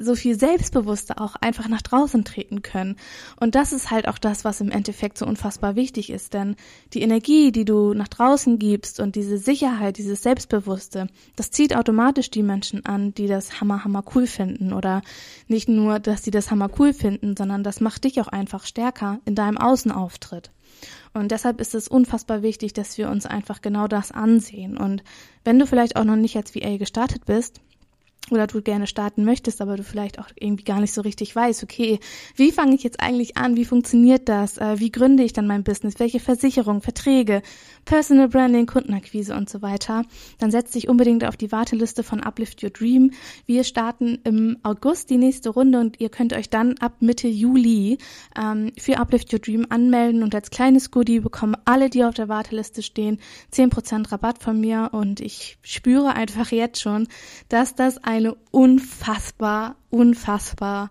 so 0.00 0.14
viel 0.14 0.38
selbstbewusster 0.38 1.20
auch 1.20 1.36
einfach 1.36 1.68
nach 1.68 1.82
draußen 1.82 2.24
treten 2.24 2.62
können. 2.62 2.96
Und 3.40 3.54
das 3.54 3.72
ist 3.72 3.90
halt 3.90 4.08
auch 4.08 4.18
das, 4.18 4.44
was 4.44 4.60
im 4.60 4.70
Endeffekt 4.70 5.18
so 5.18 5.26
unfassbar 5.26 5.76
wichtig 5.76 6.10
ist, 6.10 6.34
denn 6.34 6.56
die 6.92 7.02
Energie, 7.02 7.52
die 7.52 7.64
du 7.64 7.94
nach 7.94 8.08
draußen 8.08 8.58
gibst 8.58 9.00
und 9.00 9.16
diese 9.16 9.38
Sicherheit, 9.38 9.98
dieses 9.98 10.22
Selbstbewusste, 10.22 11.08
das 11.36 11.50
zieht 11.50 11.76
automatisch 11.76 12.30
die 12.30 12.42
Menschen 12.42 12.84
an, 12.86 13.14
die 13.14 13.26
das 13.26 13.60
hammer, 13.60 13.84
hammer 13.84 14.04
cool 14.14 14.26
finden 14.26 14.72
oder 14.72 15.02
nicht 15.46 15.68
nur, 15.68 15.98
dass 15.98 16.24
sie 16.24 16.30
das 16.30 16.50
hammer 16.50 16.70
cool 16.78 16.92
finden, 16.92 17.36
sondern 17.36 17.62
das 17.62 17.80
macht 17.80 18.04
dich 18.04 18.20
auch 18.20 18.28
einfach 18.28 18.64
stärker 18.64 19.20
in 19.24 19.34
deinem 19.34 19.58
Außenauftritt. 19.58 20.50
Und 21.14 21.32
deshalb 21.32 21.60
ist 21.60 21.74
es 21.74 21.88
unfassbar 21.88 22.42
wichtig, 22.42 22.72
dass 22.72 22.98
wir 22.98 23.08
uns 23.08 23.26
einfach 23.26 23.60
genau 23.60 23.88
das 23.88 24.12
ansehen. 24.12 24.76
Und 24.76 25.02
wenn 25.44 25.58
du 25.58 25.66
vielleicht 25.66 25.96
auch 25.96 26.04
noch 26.04 26.16
nicht 26.16 26.36
als 26.36 26.54
VA 26.54 26.76
gestartet 26.76 27.24
bist, 27.24 27.60
oder 28.36 28.46
du 28.46 28.62
gerne 28.62 28.86
starten 28.86 29.24
möchtest, 29.24 29.60
aber 29.60 29.76
du 29.76 29.82
vielleicht 29.82 30.18
auch 30.18 30.28
irgendwie 30.36 30.64
gar 30.64 30.80
nicht 30.80 30.92
so 30.92 31.00
richtig 31.00 31.34
weißt, 31.34 31.62
okay, 31.62 31.98
wie 32.36 32.52
fange 32.52 32.74
ich 32.74 32.82
jetzt 32.82 33.00
eigentlich 33.00 33.36
an, 33.36 33.56
wie 33.56 33.64
funktioniert 33.64 34.28
das, 34.28 34.58
äh, 34.58 34.78
wie 34.78 34.90
gründe 34.90 35.22
ich 35.22 35.32
dann 35.32 35.46
mein 35.46 35.64
Business, 35.64 35.98
welche 35.98 36.20
Versicherung, 36.20 36.82
Verträge, 36.82 37.42
Personal 37.84 38.28
Branding, 38.28 38.66
Kundenakquise 38.66 39.34
und 39.34 39.48
so 39.48 39.62
weiter, 39.62 40.04
dann 40.38 40.50
setz 40.50 40.72
dich 40.72 40.88
unbedingt 40.88 41.24
auf 41.24 41.36
die 41.36 41.52
Warteliste 41.52 42.02
von 42.02 42.20
Uplift 42.20 42.62
Your 42.62 42.70
Dream. 42.70 43.12
Wir 43.46 43.64
starten 43.64 44.18
im 44.24 44.58
August 44.62 45.10
die 45.10 45.18
nächste 45.18 45.50
Runde 45.50 45.80
und 45.80 46.00
ihr 46.00 46.08
könnt 46.08 46.32
euch 46.32 46.50
dann 46.50 46.76
ab 46.78 46.96
Mitte 47.00 47.28
Juli 47.28 47.98
ähm, 48.36 48.72
für 48.78 48.98
Uplift 48.98 49.32
Your 49.32 49.38
Dream 49.38 49.66
anmelden 49.68 50.22
und 50.22 50.34
als 50.34 50.50
kleines 50.50 50.90
Goodie 50.90 51.20
bekommen 51.20 51.56
alle, 51.64 51.90
die 51.90 52.04
auf 52.04 52.14
der 52.14 52.28
Warteliste 52.28 52.82
stehen, 52.82 53.18
zehn 53.50 53.70
Prozent 53.70 54.10
Rabatt 54.12 54.42
von 54.42 54.60
mir. 54.60 54.90
Und 54.92 55.20
ich 55.20 55.58
spüre 55.62 56.14
einfach 56.14 56.50
jetzt 56.50 56.80
schon, 56.80 57.08
dass 57.48 57.74
das 57.74 57.98
eine 58.18 58.36
unfassbar, 58.50 59.76
unfassbar 59.90 60.88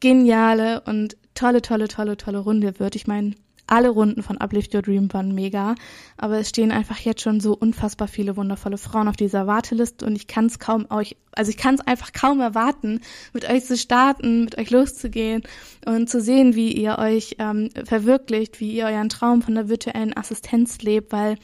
geniale 0.00 0.80
und 0.82 1.16
tolle, 1.34 1.62
tolle, 1.62 1.88
tolle, 1.88 2.16
tolle 2.16 2.38
Runde 2.38 2.78
wird. 2.78 2.96
Ich 2.96 3.06
meine, 3.06 3.34
alle 3.70 3.88
Runden 3.88 4.22
von 4.22 4.36
Uplift 4.38 4.74
Your 4.74 4.82
Dream 4.82 5.12
waren 5.12 5.32
mega, 5.32 5.76
aber 6.16 6.38
es 6.38 6.48
stehen 6.48 6.72
einfach 6.72 6.98
jetzt 6.98 7.22
schon 7.22 7.38
so 7.40 7.56
unfassbar 7.56 8.08
viele 8.08 8.36
wundervolle 8.36 8.78
Frauen 8.78 9.06
auf 9.06 9.16
dieser 9.16 9.46
Warteliste 9.46 10.04
und 10.04 10.16
ich 10.16 10.26
kann 10.26 10.46
es 10.46 10.58
kaum 10.58 10.86
euch, 10.90 11.16
also 11.32 11.50
ich 11.50 11.56
kann 11.56 11.76
es 11.76 11.80
einfach 11.80 12.12
kaum 12.12 12.40
erwarten, 12.40 13.00
mit 13.32 13.48
euch 13.48 13.64
zu 13.64 13.76
starten, 13.76 14.44
mit 14.44 14.58
euch 14.58 14.70
loszugehen 14.70 15.42
und 15.86 16.10
zu 16.10 16.20
sehen, 16.20 16.56
wie 16.56 16.72
ihr 16.72 16.98
euch 16.98 17.36
ähm, 17.38 17.70
verwirklicht, 17.84 18.58
wie 18.58 18.72
ihr 18.72 18.86
euren 18.86 19.08
Traum 19.08 19.40
von 19.40 19.54
der 19.54 19.68
virtuellen 19.68 20.16
Assistenz 20.16 20.82
lebt, 20.82 21.12
weil 21.12 21.36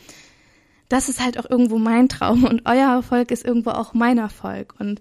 das 0.88 1.08
ist 1.08 1.20
halt 1.20 1.38
auch 1.38 1.48
irgendwo 1.48 1.78
mein 1.78 2.08
Traum 2.08 2.44
und 2.44 2.62
euer 2.64 2.92
Erfolg 2.92 3.30
ist 3.30 3.44
irgendwo 3.44 3.70
auch 3.70 3.94
mein 3.94 4.18
Erfolg. 4.18 4.74
Und 4.78 5.00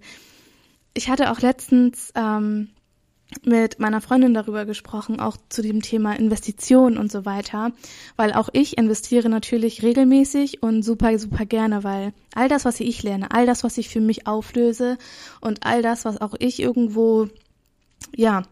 ich 0.94 1.10
hatte 1.10 1.32
auch 1.32 1.42
letztens 1.42 2.12
ähm, 2.16 2.70
mit 3.44 3.80
meiner 3.80 4.02
Freundin 4.02 4.34
darüber 4.34 4.66
gesprochen, 4.66 5.20
auch 5.20 5.38
zu 5.50 5.62
dem 5.62 5.82
Thema 5.82 6.18
Investitionen 6.18 6.98
und 6.98 7.12
so 7.12 7.26
weiter, 7.26 7.72
weil 8.16 8.34
auch 8.34 8.50
ich 8.54 8.78
investiere 8.78 9.30
natürlich 9.30 9.84
regelmäßig 9.84 10.64
und 10.64 10.84
super, 10.84 11.18
super 11.20 11.46
gerne, 11.46 11.84
weil 11.84 12.14
all 12.34 12.48
das, 12.48 12.66
was 12.66 12.80
ich 12.80 13.04
lerne, 13.04 13.32
all 13.32 13.46
das, 13.46 13.64
was 13.64 13.78
ich 13.78 13.90
für 13.90 14.02
mich 14.02 14.28
auflöse 14.28 14.98
und 15.42 15.66
all 15.66 15.82
das, 15.82 16.06
was 16.06 16.22
auch 16.22 16.36
ich 16.40 16.62
irgendwo, 16.62 17.28
ja, 18.16 18.44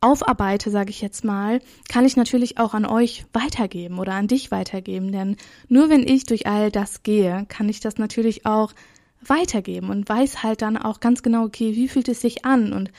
aufarbeite, 0.00 0.70
sage 0.70 0.90
ich 0.90 1.00
jetzt 1.00 1.24
mal, 1.24 1.60
kann 1.88 2.04
ich 2.04 2.16
natürlich 2.16 2.58
auch 2.58 2.74
an 2.74 2.86
euch 2.86 3.24
weitergeben 3.32 3.98
oder 3.98 4.14
an 4.14 4.28
dich 4.28 4.50
weitergeben. 4.50 5.12
Denn 5.12 5.36
nur 5.68 5.88
wenn 5.88 6.06
ich 6.06 6.24
durch 6.24 6.46
all 6.46 6.70
das 6.70 7.02
gehe, 7.02 7.46
kann 7.48 7.68
ich 7.68 7.80
das 7.80 7.98
natürlich 7.98 8.46
auch 8.46 8.72
weitergeben 9.20 9.90
und 9.90 10.08
weiß 10.08 10.42
halt 10.42 10.62
dann 10.62 10.76
auch 10.76 11.00
ganz 11.00 11.22
genau, 11.22 11.44
okay, 11.44 11.74
wie 11.74 11.88
fühlt 11.88 12.08
es 12.08 12.20
sich 12.20 12.44
an 12.44 12.72
und 12.72 12.90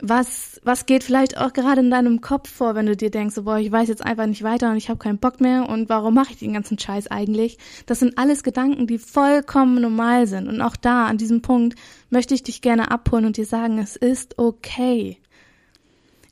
was, 0.00 0.60
was 0.62 0.86
geht 0.86 1.02
vielleicht 1.02 1.38
auch 1.38 1.52
gerade 1.52 1.80
in 1.80 1.90
deinem 1.90 2.20
Kopf 2.20 2.48
vor, 2.48 2.74
wenn 2.74 2.86
du 2.86 2.96
dir 2.96 3.10
denkst, 3.10 3.34
so, 3.34 3.42
boah, 3.42 3.58
ich 3.58 3.72
weiß 3.72 3.88
jetzt 3.88 4.04
einfach 4.04 4.26
nicht 4.26 4.42
weiter 4.42 4.70
und 4.70 4.76
ich 4.76 4.88
habe 4.88 4.98
keinen 4.98 5.18
Bock 5.18 5.40
mehr 5.40 5.68
und 5.68 5.88
warum 5.88 6.14
mache 6.14 6.32
ich 6.32 6.38
den 6.38 6.52
ganzen 6.52 6.78
Scheiß 6.78 7.08
eigentlich? 7.08 7.58
Das 7.86 7.98
sind 7.98 8.16
alles 8.16 8.42
Gedanken, 8.42 8.86
die 8.86 8.98
vollkommen 8.98 9.80
normal 9.80 10.26
sind. 10.26 10.48
Und 10.48 10.60
auch 10.60 10.76
da, 10.76 11.06
an 11.06 11.18
diesem 11.18 11.42
Punkt, 11.42 11.76
möchte 12.10 12.34
ich 12.34 12.42
dich 12.42 12.62
gerne 12.62 12.90
abholen 12.90 13.24
und 13.24 13.36
dir 13.36 13.46
sagen, 13.46 13.78
es 13.78 13.96
ist 13.96 14.38
okay. 14.38 15.18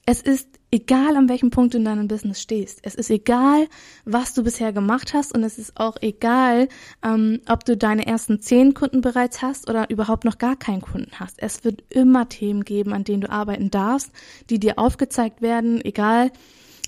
Es 0.08 0.20
ist 0.20 0.48
egal, 0.70 1.16
an 1.16 1.28
welchem 1.28 1.50
Punkt 1.50 1.74
du 1.74 1.78
in 1.78 1.84
deinem 1.84 2.06
Business 2.06 2.40
stehst. 2.40 2.78
Es 2.84 2.94
ist 2.94 3.10
egal, 3.10 3.66
was 4.04 4.34
du 4.34 4.44
bisher 4.44 4.72
gemacht 4.72 5.14
hast 5.14 5.34
und 5.34 5.42
es 5.42 5.58
ist 5.58 5.76
auch 5.80 5.96
egal, 6.00 6.68
ähm, 7.04 7.40
ob 7.48 7.64
du 7.64 7.76
deine 7.76 8.06
ersten 8.06 8.40
zehn 8.40 8.72
Kunden 8.72 9.00
bereits 9.00 9.42
hast 9.42 9.68
oder 9.68 9.90
überhaupt 9.90 10.24
noch 10.24 10.38
gar 10.38 10.54
keinen 10.54 10.80
Kunden 10.80 11.10
hast. 11.18 11.42
Es 11.42 11.64
wird 11.64 11.82
immer 11.90 12.28
Themen 12.28 12.64
geben, 12.64 12.92
an 12.92 13.02
denen 13.02 13.22
du 13.22 13.30
arbeiten 13.30 13.68
darfst, 13.68 14.12
die 14.48 14.60
dir 14.60 14.78
aufgezeigt 14.78 15.42
werden, 15.42 15.84
egal 15.84 16.30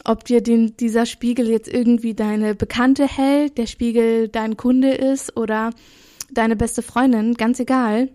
ob 0.04 0.24
dir 0.24 0.40
den, 0.40 0.76
dieser 0.76 1.04
Spiegel 1.04 1.48
jetzt 1.48 1.68
irgendwie 1.68 2.14
deine 2.14 2.54
Bekannte 2.54 3.04
hält, 3.04 3.58
der 3.58 3.66
Spiegel 3.66 4.28
dein 4.28 4.56
Kunde 4.56 4.92
ist 4.92 5.36
oder 5.36 5.70
deine 6.30 6.54
beste 6.54 6.82
Freundin, 6.82 7.34
ganz 7.34 7.58
egal. 7.58 8.10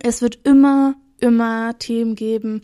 Es 0.00 0.22
wird 0.22 0.38
immer, 0.44 0.94
immer 1.18 1.76
Themen 1.80 2.14
geben, 2.14 2.62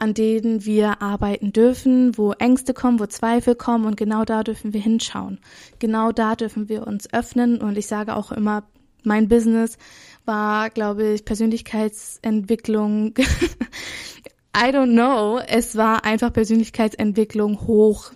an 0.00 0.14
denen 0.14 0.64
wir 0.64 1.02
arbeiten 1.02 1.52
dürfen, 1.52 2.16
wo 2.16 2.32
Ängste 2.32 2.72
kommen, 2.72 2.98
wo 2.98 3.06
Zweifel 3.06 3.54
kommen 3.54 3.84
und 3.84 3.96
genau 3.96 4.24
da 4.24 4.42
dürfen 4.42 4.72
wir 4.72 4.80
hinschauen. 4.80 5.38
Genau 5.78 6.10
da 6.10 6.36
dürfen 6.36 6.68
wir 6.70 6.86
uns 6.86 7.12
öffnen 7.12 7.60
und 7.60 7.76
ich 7.76 7.86
sage 7.86 8.16
auch 8.16 8.32
immer, 8.32 8.64
mein 9.04 9.28
Business 9.28 9.76
war, 10.24 10.70
glaube 10.70 11.12
ich, 11.12 11.24
Persönlichkeitsentwicklung. 11.24 13.14
I 14.56 14.70
don't 14.70 14.92
know. 14.92 15.38
Es 15.38 15.76
war 15.76 16.04
einfach 16.04 16.32
Persönlichkeitsentwicklung 16.32 17.66
hoch 17.66 18.12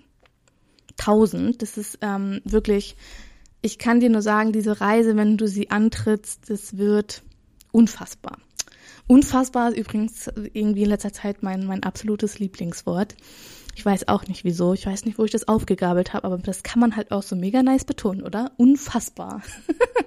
1000. 0.99 1.61
Das 1.61 1.77
ist 1.77 1.99
ähm, 2.01 2.41
wirklich, 2.45 2.97
ich 3.61 3.79
kann 3.79 4.01
dir 4.01 4.09
nur 4.09 4.23
sagen, 4.23 4.53
diese 4.53 4.81
Reise, 4.81 5.17
wenn 5.17 5.37
du 5.37 5.47
sie 5.47 5.71
antrittst, 5.71 6.49
das 6.49 6.79
wird 6.79 7.23
unfassbar. 7.73 8.39
Unfassbar 9.07 9.71
ist 9.71 9.79
übrigens 9.79 10.29
irgendwie 10.53 10.85
in 10.85 10.89
letzter 10.89 11.13
Zeit 11.13 11.43
mein, 11.43 11.67
mein 11.67 11.83
absolutes 11.83 12.39
Lieblingswort. 12.39 13.15
Ich 13.77 13.85
weiß 13.85 14.09
auch 14.09 14.27
nicht 14.27 14.45
wieso. 14.45 14.73
Ich 14.73 14.87
weiß 14.87 15.05
nicht, 15.05 15.19
wo 15.19 15.25
ich 15.25 15.31
das 15.31 15.49
aufgegabelt 15.49 16.13
habe, 16.15 16.25
aber 16.25 16.39
das 16.39 16.63
kann 16.63 16.81
man 16.81 16.97
halt 16.97 17.11
auch 17.11 17.23
so 17.23 17.37
mega 17.37 17.63
nice 17.63 17.85
betonen, 17.85 18.23
oder? 18.23 18.53
Unfassbar. 18.57 19.43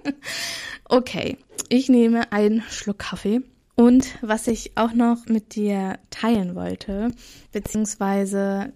okay, 0.85 1.37
ich 1.69 1.89
nehme 1.89 2.31
einen 2.31 2.63
Schluck 2.69 2.99
Kaffee. 2.99 3.41
Und 3.75 4.17
was 4.21 4.47
ich 4.47 4.75
auch 4.75 4.93
noch 4.93 5.27
mit 5.27 5.53
dir 5.53 5.99
teilen 6.09 6.55
wollte, 6.55 7.09
beziehungsweise 7.51 8.73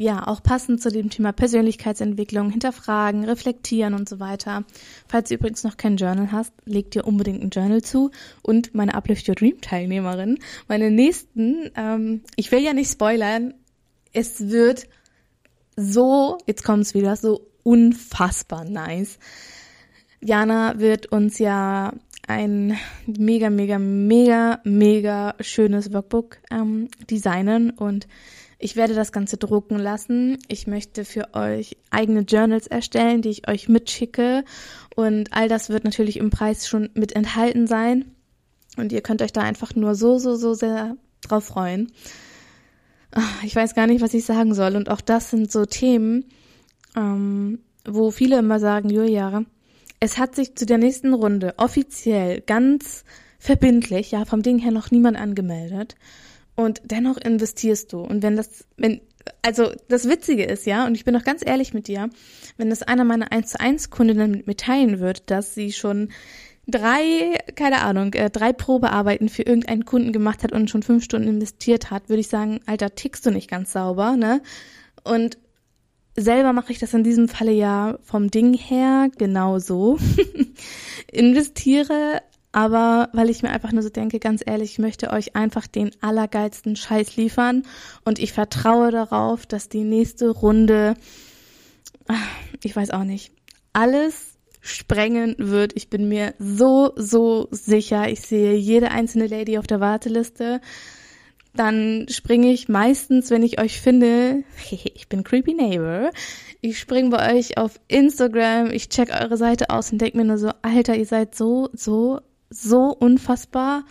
ja, 0.00 0.26
auch 0.26 0.42
passend 0.42 0.80
zu 0.80 0.90
dem 0.90 1.10
Thema 1.10 1.30
Persönlichkeitsentwicklung, 1.32 2.48
hinterfragen, 2.48 3.24
reflektieren 3.24 3.92
und 3.92 4.08
so 4.08 4.18
weiter. 4.18 4.64
Falls 5.06 5.28
du 5.28 5.34
übrigens 5.34 5.62
noch 5.62 5.76
kein 5.76 5.98
Journal 5.98 6.32
hast, 6.32 6.54
leg 6.64 6.90
dir 6.90 7.06
unbedingt 7.06 7.42
ein 7.42 7.50
Journal 7.50 7.82
zu. 7.82 8.10
Und 8.40 8.74
meine 8.74 8.94
Uplift 8.94 9.28
Your 9.28 9.34
Dream 9.34 9.60
Teilnehmerin, 9.60 10.38
meine 10.68 10.90
nächsten, 10.90 11.70
ähm, 11.76 12.22
ich 12.36 12.50
will 12.50 12.60
ja 12.60 12.72
nicht 12.72 12.90
spoilern, 12.90 13.52
es 14.14 14.48
wird 14.48 14.88
so, 15.76 16.38
jetzt 16.46 16.64
kommt 16.64 16.84
es 16.84 16.94
wieder, 16.94 17.14
so 17.16 17.50
unfassbar 17.62 18.64
nice. 18.64 19.18
Jana 20.22 20.78
wird 20.78 21.12
uns 21.12 21.38
ja 21.38 21.92
ein 22.26 22.74
mega, 23.06 23.50
mega, 23.50 23.78
mega, 23.78 24.60
mega 24.64 25.34
schönes 25.40 25.92
Workbook 25.92 26.38
ähm, 26.50 26.88
designen 27.10 27.68
und 27.68 28.08
ich 28.60 28.76
werde 28.76 28.94
das 28.94 29.10
Ganze 29.10 29.38
drucken 29.38 29.78
lassen. 29.78 30.38
Ich 30.46 30.66
möchte 30.66 31.06
für 31.06 31.34
euch 31.34 31.78
eigene 31.90 32.20
Journals 32.20 32.66
erstellen, 32.66 33.22
die 33.22 33.30
ich 33.30 33.48
euch 33.48 33.68
mitschicke. 33.68 34.44
Und 34.94 35.32
all 35.32 35.48
das 35.48 35.70
wird 35.70 35.84
natürlich 35.84 36.18
im 36.18 36.28
Preis 36.28 36.68
schon 36.68 36.90
mit 36.92 37.16
enthalten 37.16 37.66
sein. 37.66 38.12
Und 38.76 38.92
ihr 38.92 39.00
könnt 39.00 39.22
euch 39.22 39.32
da 39.32 39.40
einfach 39.40 39.74
nur 39.74 39.94
so, 39.94 40.18
so, 40.18 40.36
so 40.36 40.52
sehr 40.52 40.96
drauf 41.22 41.44
freuen. 41.44 41.90
Ah, 43.12 43.22
ich 43.42 43.56
weiß 43.56 43.74
gar 43.74 43.86
nicht, 43.86 44.02
was 44.02 44.14
ich 44.14 44.26
sagen 44.26 44.54
soll. 44.54 44.76
Und 44.76 44.90
auch 44.90 45.00
das 45.00 45.30
sind 45.30 45.50
so 45.50 45.64
Themen, 45.64 46.26
ähm, 46.94 47.60
wo 47.86 48.10
viele 48.10 48.38
immer 48.38 48.60
sagen, 48.60 48.90
Julia, 48.90 49.42
es 50.00 50.18
hat 50.18 50.34
sich 50.34 50.54
zu 50.54 50.66
der 50.66 50.78
nächsten 50.78 51.14
Runde 51.14 51.54
offiziell 51.56 52.42
ganz 52.42 53.04
verbindlich, 53.38 54.10
ja, 54.10 54.26
vom 54.26 54.42
Ding 54.42 54.58
her 54.58 54.70
noch 54.70 54.90
niemand 54.90 55.16
angemeldet 55.16 55.96
und 56.56 56.80
dennoch 56.84 57.16
investierst 57.16 57.92
du. 57.92 58.00
Und 58.00 58.22
wenn 58.22 58.36
das, 58.36 58.64
wenn, 58.76 59.00
also 59.42 59.72
das 59.88 60.08
Witzige 60.08 60.44
ist, 60.44 60.66
ja, 60.66 60.86
und 60.86 60.94
ich 60.94 61.04
bin 61.04 61.14
doch 61.14 61.24
ganz 61.24 61.42
ehrlich 61.44 61.74
mit 61.74 61.88
dir, 61.88 62.10
wenn 62.56 62.70
das 62.70 62.82
einer 62.82 63.04
meiner 63.04 63.32
1 63.32 63.50
zu 63.50 63.60
1 63.60 63.90
Kundinnen 63.90 64.30
mit 64.30 64.46
mir 64.46 64.56
teilen 64.56 65.00
wird, 65.00 65.30
dass 65.30 65.54
sie 65.54 65.72
schon 65.72 66.10
drei, 66.66 67.38
keine 67.54 67.82
Ahnung, 67.82 68.12
äh, 68.14 68.30
drei 68.30 68.52
Probearbeiten 68.52 69.28
für 69.28 69.42
irgendeinen 69.42 69.84
Kunden 69.84 70.12
gemacht 70.12 70.42
hat 70.44 70.52
und 70.52 70.70
schon 70.70 70.82
fünf 70.82 71.04
Stunden 71.04 71.28
investiert 71.28 71.90
hat, 71.90 72.08
würde 72.08 72.20
ich 72.20 72.28
sagen, 72.28 72.60
Alter, 72.66 72.94
tickst 72.94 73.26
du 73.26 73.30
nicht 73.30 73.50
ganz 73.50 73.72
sauber, 73.72 74.16
ne? 74.16 74.42
Und 75.02 75.38
selber 76.16 76.52
mache 76.52 76.72
ich 76.72 76.78
das 76.78 76.94
in 76.94 77.02
diesem 77.02 77.28
Falle 77.28 77.52
ja 77.52 77.98
vom 78.02 78.30
Ding 78.30 78.54
her 78.54 79.10
genauso. 79.16 79.98
Investiere 81.12 82.22
aber 82.52 83.08
weil 83.12 83.30
ich 83.30 83.42
mir 83.42 83.50
einfach 83.50 83.72
nur 83.72 83.82
so 83.82 83.90
denke, 83.90 84.18
ganz 84.18 84.42
ehrlich, 84.44 84.72
ich 84.72 84.78
möchte 84.78 85.10
euch 85.10 85.36
einfach 85.36 85.66
den 85.66 85.90
allergeilsten 86.00 86.74
Scheiß 86.76 87.16
liefern 87.16 87.62
und 88.04 88.18
ich 88.18 88.32
vertraue 88.32 88.90
darauf, 88.90 89.46
dass 89.46 89.68
die 89.68 89.84
nächste 89.84 90.30
Runde, 90.30 90.94
ah, 92.08 92.14
ich 92.62 92.74
weiß 92.74 92.90
auch 92.90 93.04
nicht, 93.04 93.32
alles 93.72 94.30
sprengen 94.60 95.36
wird. 95.38 95.72
Ich 95.74 95.88
bin 95.88 96.08
mir 96.08 96.34
so, 96.38 96.92
so 96.96 97.48
sicher. 97.50 98.10
Ich 98.10 98.20
sehe 98.20 98.54
jede 98.54 98.90
einzelne 98.90 99.26
Lady 99.26 99.58
auf 99.58 99.66
der 99.66 99.80
Warteliste. 99.80 100.60
Dann 101.54 102.06
springe 102.08 102.52
ich 102.52 102.68
meistens, 102.68 103.30
wenn 103.30 103.42
ich 103.42 103.60
euch 103.60 103.80
finde, 103.80 104.44
ich 104.70 105.08
bin 105.08 105.24
Creepy 105.24 105.54
Neighbor, 105.54 106.10
ich 106.60 106.78
springe 106.78 107.10
bei 107.10 107.36
euch 107.36 107.58
auf 107.58 107.80
Instagram, 107.88 108.70
ich 108.70 108.88
check 108.88 109.10
eure 109.10 109.36
Seite 109.36 109.70
aus 109.70 109.90
und 109.90 110.00
denke 110.00 110.18
mir 110.18 110.24
nur 110.24 110.38
so, 110.38 110.50
Alter, 110.62 110.94
ihr 110.94 111.06
seid 111.06 111.34
so, 111.34 111.70
so 111.72 112.20
so 112.50 112.94
unfassbar 112.94 113.84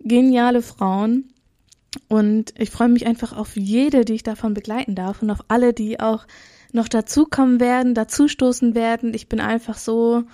geniale 0.00 0.62
Frauen. 0.62 1.32
Und 2.08 2.54
ich 2.58 2.70
freue 2.70 2.88
mich 2.88 3.06
einfach 3.06 3.36
auf 3.36 3.56
jede, 3.56 4.04
die 4.04 4.14
ich 4.14 4.22
davon 4.22 4.54
begleiten 4.54 4.94
darf 4.94 5.22
und 5.22 5.30
auf 5.30 5.44
alle, 5.48 5.72
die 5.72 6.00
auch 6.00 6.26
noch 6.72 6.88
dazukommen 6.88 7.60
werden, 7.60 7.94
dazustoßen 7.94 8.74
werden. 8.74 9.12
Ich 9.14 9.28
bin 9.28 9.40
einfach 9.40 9.76
so 9.76 10.24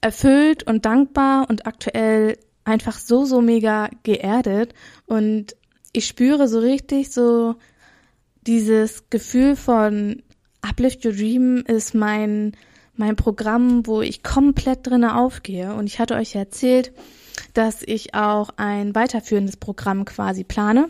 erfüllt 0.00 0.64
und 0.64 0.84
dankbar 0.84 1.48
und 1.48 1.66
aktuell 1.66 2.38
einfach 2.64 2.98
so, 2.98 3.24
so 3.24 3.40
mega 3.40 3.88
geerdet. 4.02 4.74
Und 5.06 5.56
ich 5.92 6.06
spüre 6.06 6.48
so 6.48 6.58
richtig 6.58 7.10
so 7.10 7.56
dieses 8.46 9.10
Gefühl 9.10 9.56
von 9.56 10.22
Uplift 10.60 11.04
Your 11.04 11.12
Dream 11.12 11.64
ist 11.66 11.94
mein, 11.94 12.52
mein 12.98 13.16
Programm, 13.16 13.86
wo 13.86 14.02
ich 14.02 14.22
komplett 14.22 14.86
drinne 14.86 15.16
aufgehe. 15.16 15.74
Und 15.74 15.86
ich 15.86 15.98
hatte 15.98 16.14
euch 16.14 16.34
erzählt, 16.34 16.92
dass 17.54 17.82
ich 17.82 18.14
auch 18.14 18.50
ein 18.56 18.94
weiterführendes 18.94 19.56
Programm 19.56 20.04
quasi 20.04 20.44
plane, 20.44 20.88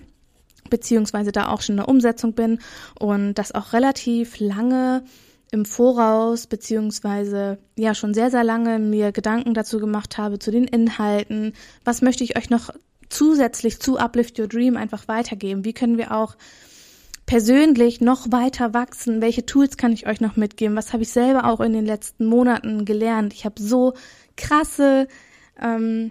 beziehungsweise 0.71 1.33
da 1.33 1.49
auch 1.49 1.62
schon 1.62 1.75
in 1.75 1.79
der 1.79 1.88
Umsetzung 1.88 2.33
bin 2.33 2.61
und 2.99 3.35
das 3.35 3.55
auch 3.55 3.73
relativ 3.73 4.38
lange 4.41 5.05
im 5.50 5.65
Voraus, 5.65 6.47
beziehungsweise 6.47 7.59
ja 7.77 7.95
schon 7.95 8.12
sehr, 8.12 8.31
sehr 8.31 8.45
lange 8.45 8.79
mir 8.79 9.12
Gedanken 9.12 9.55
dazu 9.55 9.79
gemacht 9.79 10.19
habe, 10.19 10.38
zu 10.38 10.50
den 10.50 10.65
Inhalten. 10.65 11.55
Was 11.85 12.03
möchte 12.03 12.25
ich 12.25 12.37
euch 12.37 12.50
noch 12.50 12.71
zusätzlich 13.09 13.81
zu 13.81 13.99
Uplift 13.99 14.38
Your 14.38 14.49
Dream 14.49 14.77
einfach 14.77 15.09
weitergeben? 15.09 15.65
Wie 15.65 15.73
können 15.73 15.97
wir 15.97 16.15
auch 16.15 16.37
persönlich 17.28 18.00
noch 18.00 18.32
weiter 18.32 18.73
wachsen? 18.73 19.20
Welche 19.20 19.44
Tools 19.44 19.76
kann 19.76 19.92
ich 19.92 20.06
euch 20.06 20.23
noch 20.23 20.37
mitgeben? 20.37 20.76
Was 20.76 20.94
habe 20.94 21.02
ich 21.02 21.11
selber 21.11 21.44
auch 21.44 21.61
in 21.61 21.75
den 21.75 21.85
letzten 21.85 22.25
Monaten 22.25 22.87
gelernt? 22.87 23.35
Ich 23.35 23.44
habe 23.44 23.61
so 23.61 23.92
krasse 24.35 25.06
ähm, 25.61 26.11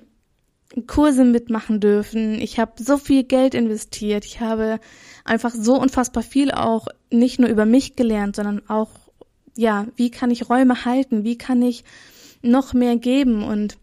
Kurse 0.86 1.26
mitmachen 1.26 1.80
dürfen. 1.80 2.40
Ich 2.40 2.60
habe 2.60 2.74
so 2.78 2.98
viel 3.00 3.24
Geld 3.24 3.56
investiert. 3.56 4.26
Ich 4.26 4.42
habe 4.42 4.80
einfach 5.26 5.56
so 5.56 5.82
unfassbar 5.82 6.22
viel 6.22 6.52
auch 6.52 6.88
nicht 7.10 7.40
nur 7.40 7.50
über 7.50 7.66
mich 7.66 7.96
gelernt, 7.96 8.36
sondern 8.36 8.62
auch, 8.70 8.92
ja, 9.56 9.88
wie 9.96 10.12
kann 10.12 10.30
ich 10.30 10.52
Räume 10.52 10.86
halten? 10.86 11.24
Wie 11.24 11.38
kann 11.38 11.64
ich 11.64 11.84
noch 12.44 12.76
mehr 12.76 12.96
geben? 12.96 13.44
Und 13.44 13.80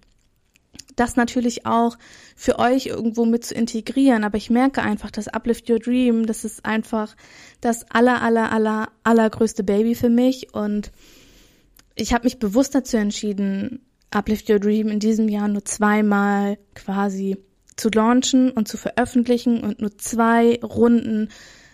das 0.94 1.16
natürlich 1.16 1.66
auch 1.66 1.96
für 2.34 2.58
euch 2.58 2.86
irgendwo 2.86 3.24
mit 3.24 3.44
zu 3.44 3.54
integrieren. 3.54 4.24
Aber 4.24 4.36
ich 4.36 4.50
merke 4.50 4.82
einfach, 4.82 5.10
dass 5.10 5.28
Uplift 5.28 5.70
Your 5.70 5.78
Dream, 5.78 6.26
das 6.26 6.44
ist 6.44 6.64
einfach 6.64 7.14
das 7.60 7.90
aller, 7.90 8.22
aller, 8.22 8.52
aller, 8.52 8.88
allergrößte 9.04 9.64
Baby 9.64 9.94
für 9.94 10.10
mich. 10.10 10.52
Und 10.54 10.90
ich 11.94 12.12
habe 12.12 12.24
mich 12.24 12.38
bewusst 12.38 12.74
dazu 12.74 12.96
entschieden, 12.96 13.80
Uplift 14.10 14.48
Your 14.50 14.58
Dream 14.58 14.88
in 14.88 15.00
diesem 15.00 15.28
Jahr 15.28 15.48
nur 15.48 15.64
zweimal 15.64 16.58
quasi 16.74 17.36
zu 17.76 17.88
launchen 17.88 18.50
und 18.50 18.68
zu 18.68 18.76
veröffentlichen 18.76 19.62
und 19.62 19.80
nur 19.80 19.96
zwei 19.98 20.60
Runden 20.62 21.28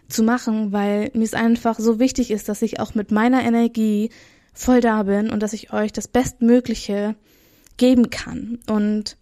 zu 0.09 0.23
machen, 0.23 0.73
weil 0.73 1.11
mir 1.15 1.25
es 1.25 1.35
einfach 1.35 1.79
so 1.79 1.99
wichtig 1.99 2.31
ist, 2.31 2.49
dass 2.49 2.63
ich 2.63 2.81
auch 2.81 2.95
mit 2.95 3.11
meiner 3.11 3.43
Energie 3.43 4.11
voll 4.53 4.81
da 4.81 5.05
bin 5.05 5.31
und 5.31 5.43
dass 5.43 5.53
ich 5.53 5.73
euch 5.73 5.93
das 5.93 6.09
Bestmögliche 6.09 7.15
geben 7.77 8.11
kann. 8.11 8.59
Und 8.69 9.17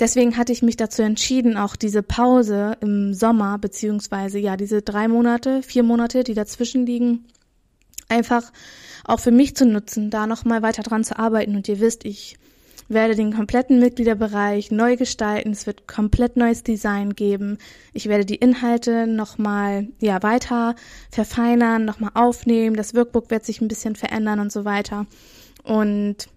deswegen 0.00 0.36
hatte 0.36 0.52
ich 0.52 0.62
mich 0.62 0.76
dazu 0.76 1.02
entschieden, 1.02 1.56
auch 1.56 1.76
diese 1.76 2.02
Pause 2.02 2.76
im 2.80 3.14
Sommer, 3.14 3.58
beziehungsweise 3.58 4.38
ja, 4.38 4.56
diese 4.56 4.82
drei 4.82 5.06
Monate, 5.06 5.62
vier 5.62 5.82
Monate, 5.82 6.24
die 6.24 6.34
dazwischen 6.34 6.86
liegen, 6.86 7.26
einfach 8.08 8.50
auch 9.04 9.20
für 9.20 9.30
mich 9.30 9.54
zu 9.54 9.66
nutzen, 9.66 10.10
da 10.10 10.26
nochmal 10.26 10.62
weiter 10.62 10.82
dran 10.82 11.04
zu 11.04 11.18
arbeiten. 11.18 11.54
Und 11.54 11.68
ihr 11.68 11.80
wisst, 11.80 12.04
ich 12.04 12.36
werde 12.88 13.14
den 13.14 13.32
kompletten 13.32 13.78
Mitgliederbereich 13.78 14.72
neu 14.72 14.96
gestalten. 14.96 15.52
Es 15.52 15.66
wird 15.66 15.86
komplett 15.86 16.36
neues 16.36 16.64
Design 16.64 17.14
geben. 17.14 17.58
Ich 17.92 18.08
werde 18.08 18.24
die 18.24 18.34
Inhalte 18.34 19.06
nochmal, 19.06 19.88
ja, 20.00 20.22
weiter 20.22 20.74
verfeinern, 21.10 21.84
nochmal 21.84 22.10
aufnehmen. 22.14 22.74
Das 22.74 22.94
Workbook 22.94 23.30
wird 23.30 23.44
sich 23.44 23.60
ein 23.60 23.68
bisschen 23.68 23.94
verändern 23.94 24.40
und 24.40 24.50
so 24.50 24.64
weiter. 24.64 25.06
Und 25.62 26.28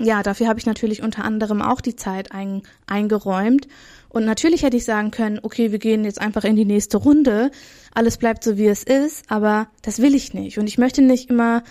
ja, 0.00 0.22
dafür 0.22 0.48
habe 0.48 0.58
ich 0.58 0.66
natürlich 0.66 1.02
unter 1.02 1.24
anderem 1.24 1.62
auch 1.62 1.80
die 1.80 1.96
Zeit 1.96 2.32
ein, 2.32 2.62
eingeräumt. 2.86 3.68
Und 4.08 4.24
natürlich 4.24 4.62
hätte 4.62 4.76
ich 4.76 4.84
sagen 4.84 5.10
können, 5.10 5.38
okay, 5.42 5.72
wir 5.72 5.78
gehen 5.78 6.04
jetzt 6.04 6.20
einfach 6.20 6.44
in 6.44 6.56
die 6.56 6.64
nächste 6.64 6.96
Runde. 6.96 7.50
Alles 7.94 8.16
bleibt 8.16 8.44
so, 8.44 8.56
wie 8.56 8.66
es 8.66 8.82
ist. 8.82 9.30
Aber 9.30 9.68
das 9.82 10.00
will 10.00 10.14
ich 10.14 10.34
nicht. 10.34 10.58
Und 10.58 10.66
ich 10.66 10.78
möchte 10.78 11.02
nicht 11.02 11.30
immer 11.30 11.62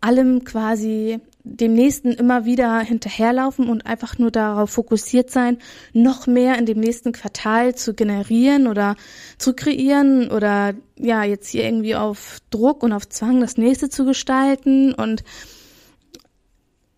allem 0.00 0.44
quasi 0.44 1.20
dem 1.42 1.72
nächsten 1.72 2.12
immer 2.12 2.44
wieder 2.44 2.80
hinterherlaufen 2.80 3.68
und 3.68 3.86
einfach 3.86 4.18
nur 4.18 4.30
darauf 4.30 4.70
fokussiert 4.70 5.30
sein, 5.30 5.58
noch 5.92 6.26
mehr 6.26 6.58
in 6.58 6.66
dem 6.66 6.78
nächsten 6.78 7.12
Quartal 7.12 7.74
zu 7.74 7.94
generieren 7.94 8.66
oder 8.66 8.96
zu 9.38 9.54
kreieren 9.54 10.30
oder 10.30 10.74
ja, 10.98 11.24
jetzt 11.24 11.48
hier 11.48 11.64
irgendwie 11.64 11.96
auf 11.96 12.38
Druck 12.50 12.82
und 12.82 12.92
auf 12.92 13.08
Zwang 13.08 13.40
das 13.40 13.56
nächste 13.56 13.88
zu 13.88 14.04
gestalten 14.04 14.92
und 14.92 15.24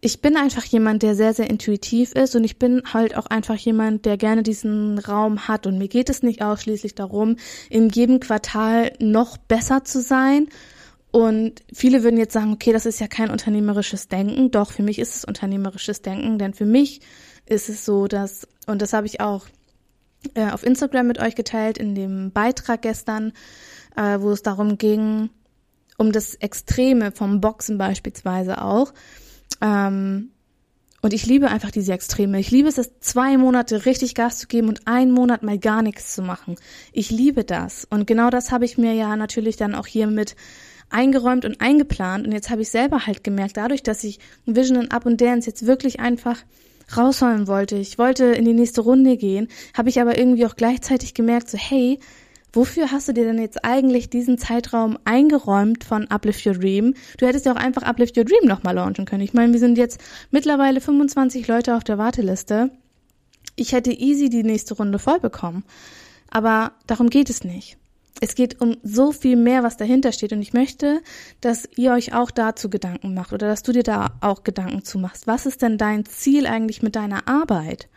ich 0.02 0.20
bin 0.20 0.36
einfach 0.36 0.64
jemand, 0.64 1.02
der 1.02 1.14
sehr, 1.14 1.32
sehr 1.32 1.48
intuitiv 1.48 2.12
ist 2.12 2.36
und 2.36 2.44
ich 2.44 2.58
bin 2.58 2.82
halt 2.92 3.16
auch 3.16 3.26
einfach 3.26 3.56
jemand, 3.56 4.04
der 4.04 4.18
gerne 4.18 4.42
diesen 4.42 4.98
Raum 4.98 5.48
hat 5.48 5.66
und 5.66 5.78
mir 5.78 5.88
geht 5.88 6.10
es 6.10 6.22
nicht 6.22 6.42
ausschließlich 6.42 6.94
darum, 6.94 7.36
in 7.70 7.88
jedem 7.88 8.20
Quartal 8.20 8.92
noch 8.98 9.38
besser 9.38 9.84
zu 9.84 10.02
sein, 10.02 10.48
und 11.12 11.62
viele 11.74 12.02
würden 12.02 12.16
jetzt 12.16 12.32
sagen, 12.32 12.54
okay, 12.54 12.72
das 12.72 12.86
ist 12.86 12.98
ja 12.98 13.06
kein 13.06 13.30
unternehmerisches 13.30 14.08
Denken. 14.08 14.50
Doch, 14.50 14.72
für 14.72 14.82
mich 14.82 14.98
ist 14.98 15.14
es 15.14 15.24
unternehmerisches 15.26 16.00
Denken, 16.00 16.38
denn 16.38 16.54
für 16.54 16.64
mich 16.64 17.02
ist 17.44 17.68
es 17.68 17.84
so, 17.84 18.08
dass, 18.08 18.48
und 18.66 18.80
das 18.80 18.94
habe 18.94 19.06
ich 19.06 19.20
auch 19.20 19.46
äh, 20.34 20.50
auf 20.50 20.64
Instagram 20.64 21.06
mit 21.06 21.20
euch 21.20 21.34
geteilt, 21.34 21.76
in 21.76 21.94
dem 21.94 22.32
Beitrag 22.32 22.80
gestern, 22.80 23.34
äh, 23.94 24.20
wo 24.20 24.30
es 24.30 24.42
darum 24.42 24.78
ging, 24.78 25.28
um 25.98 26.12
das 26.12 26.34
Extreme 26.34 27.12
vom 27.12 27.42
Boxen 27.42 27.76
beispielsweise 27.76 28.62
auch. 28.62 28.94
Ähm, 29.60 30.30
und 31.02 31.12
ich 31.12 31.26
liebe 31.26 31.48
einfach 31.48 31.72
diese 31.72 31.92
Extreme. 31.92 32.38
Ich 32.38 32.52
liebe 32.52 32.68
es, 32.68 32.78
es 32.78 33.00
zwei 33.00 33.36
Monate 33.36 33.86
richtig 33.86 34.14
Gas 34.14 34.38
zu 34.38 34.46
geben 34.46 34.68
und 34.68 34.86
einen 34.86 35.10
Monat 35.10 35.42
mal 35.42 35.58
gar 35.58 35.82
nichts 35.82 36.14
zu 36.14 36.22
machen. 36.22 36.54
Ich 36.92 37.10
liebe 37.10 37.42
das. 37.42 37.84
Und 37.90 38.06
genau 38.06 38.30
das 38.30 38.52
habe 38.52 38.64
ich 38.64 38.78
mir 38.78 38.94
ja 38.94 39.16
natürlich 39.16 39.56
dann 39.56 39.74
auch 39.74 39.88
hier 39.88 40.06
mit 40.06 40.36
eingeräumt 40.90 41.44
und 41.44 41.60
eingeplant. 41.60 42.24
Und 42.24 42.32
jetzt 42.32 42.50
habe 42.50 42.62
ich 42.62 42.68
selber 42.68 43.06
halt 43.06 43.24
gemerkt, 43.24 43.56
dadurch, 43.56 43.82
dass 43.82 44.04
ich 44.04 44.20
Vision 44.46 44.78
und 44.78 44.92
Up 44.92 45.04
und 45.04 45.20
Dance 45.20 45.48
jetzt 45.48 45.66
wirklich 45.66 45.98
einfach 45.98 46.38
rausholen 46.96 47.48
wollte, 47.48 47.76
ich 47.76 47.98
wollte 47.98 48.26
in 48.26 48.44
die 48.44 48.52
nächste 48.52 48.82
Runde 48.82 49.16
gehen, 49.16 49.48
habe 49.74 49.88
ich 49.88 50.00
aber 50.00 50.18
irgendwie 50.18 50.46
auch 50.46 50.56
gleichzeitig 50.56 51.14
gemerkt, 51.14 51.48
so 51.48 51.58
hey, 51.58 51.98
wofür 52.52 52.90
hast 52.90 53.08
du 53.08 53.12
dir 53.12 53.24
denn 53.24 53.38
jetzt 53.38 53.64
eigentlich 53.64 54.10
diesen 54.10 54.38
Zeitraum 54.38 54.98
eingeräumt 55.04 55.84
von 55.84 56.08
Uplift 56.08 56.46
Your 56.46 56.54
Dream? 56.54 56.94
Du 57.18 57.26
hättest 57.26 57.46
ja 57.46 57.52
auch 57.52 57.56
einfach 57.56 57.82
Uplift 57.82 58.16
Your 58.16 58.24
Dream 58.24 58.46
nochmal 58.46 58.74
launchen 58.74 59.04
können. 59.04 59.22
Ich 59.22 59.34
meine, 59.34 59.52
wir 59.52 59.60
sind 59.60 59.78
jetzt 59.78 60.00
mittlerweile 60.30 60.80
25 60.80 61.46
Leute 61.48 61.76
auf 61.76 61.84
der 61.84 61.98
Warteliste. 61.98 62.70
Ich 63.56 63.72
hätte 63.72 63.92
easy 63.92 64.30
die 64.30 64.44
nächste 64.44 64.74
Runde 64.74 64.98
voll 64.98 65.20
bekommen. 65.20 65.64
Aber 66.30 66.72
darum 66.86 67.10
geht 67.10 67.28
es 67.28 67.44
nicht 67.44 67.76
es 68.22 68.36
geht 68.36 68.60
um 68.60 68.76
so 68.84 69.10
viel 69.10 69.34
mehr, 69.34 69.64
was 69.64 69.76
dahinter 69.76 70.12
steht. 70.12 70.32
Und 70.32 70.42
ich 70.42 70.52
möchte, 70.52 71.00
dass 71.40 71.68
ihr 71.76 71.92
euch 71.92 72.14
auch 72.14 72.30
dazu 72.30 72.70
Gedanken 72.70 73.14
macht 73.14 73.32
oder 73.32 73.48
dass 73.48 73.64
du 73.64 73.72
dir 73.72 73.82
da 73.82 74.12
auch 74.20 74.44
Gedanken 74.44 74.84
zu 74.84 75.00
machst. 75.00 75.26
Was 75.26 75.44
ist 75.44 75.60
denn 75.60 75.76
dein 75.76 76.04
Ziel 76.04 76.46
eigentlich 76.46 76.82
mit 76.82 76.94
deiner 76.94 77.26
Arbeit? 77.26 77.88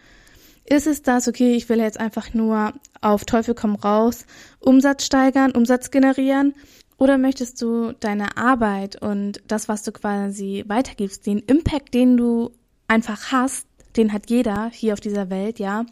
Ist 0.68 0.88
es 0.88 1.04
das, 1.04 1.28
okay, 1.28 1.56
ich 1.56 1.70
will 1.70 1.80
jetzt 1.80 2.00
einfach 2.00 2.34
nur 2.34 2.74
auf 3.02 3.26
Teufel 3.26 3.54
komm 3.54 3.76
raus 3.76 4.26
Umsatz 4.60 5.06
steigern, 5.06 5.52
Umsatz 5.52 5.92
generieren? 5.92 6.54
Oder 6.98 7.18
möchtest 7.18 7.62
du 7.62 7.92
deine 8.00 8.38
Arbeit 8.38 9.02
und 9.02 9.42
das, 9.48 9.68
was 9.68 9.84
du 9.84 9.92
quasi 9.92 10.64
weitergibst, 10.68 11.26
den 11.28 11.40
Impact, 11.40 11.94
den 11.94 12.18
du 12.18 12.52
einfach 12.88 13.32
hast, 13.32 13.68
den 13.98 14.14
hat 14.14 14.30
jeder 14.30 14.70
hier 14.72 14.94
auf 14.94 15.02
dieser 15.02 15.30
Welt, 15.30 15.60
ja, 15.60 15.86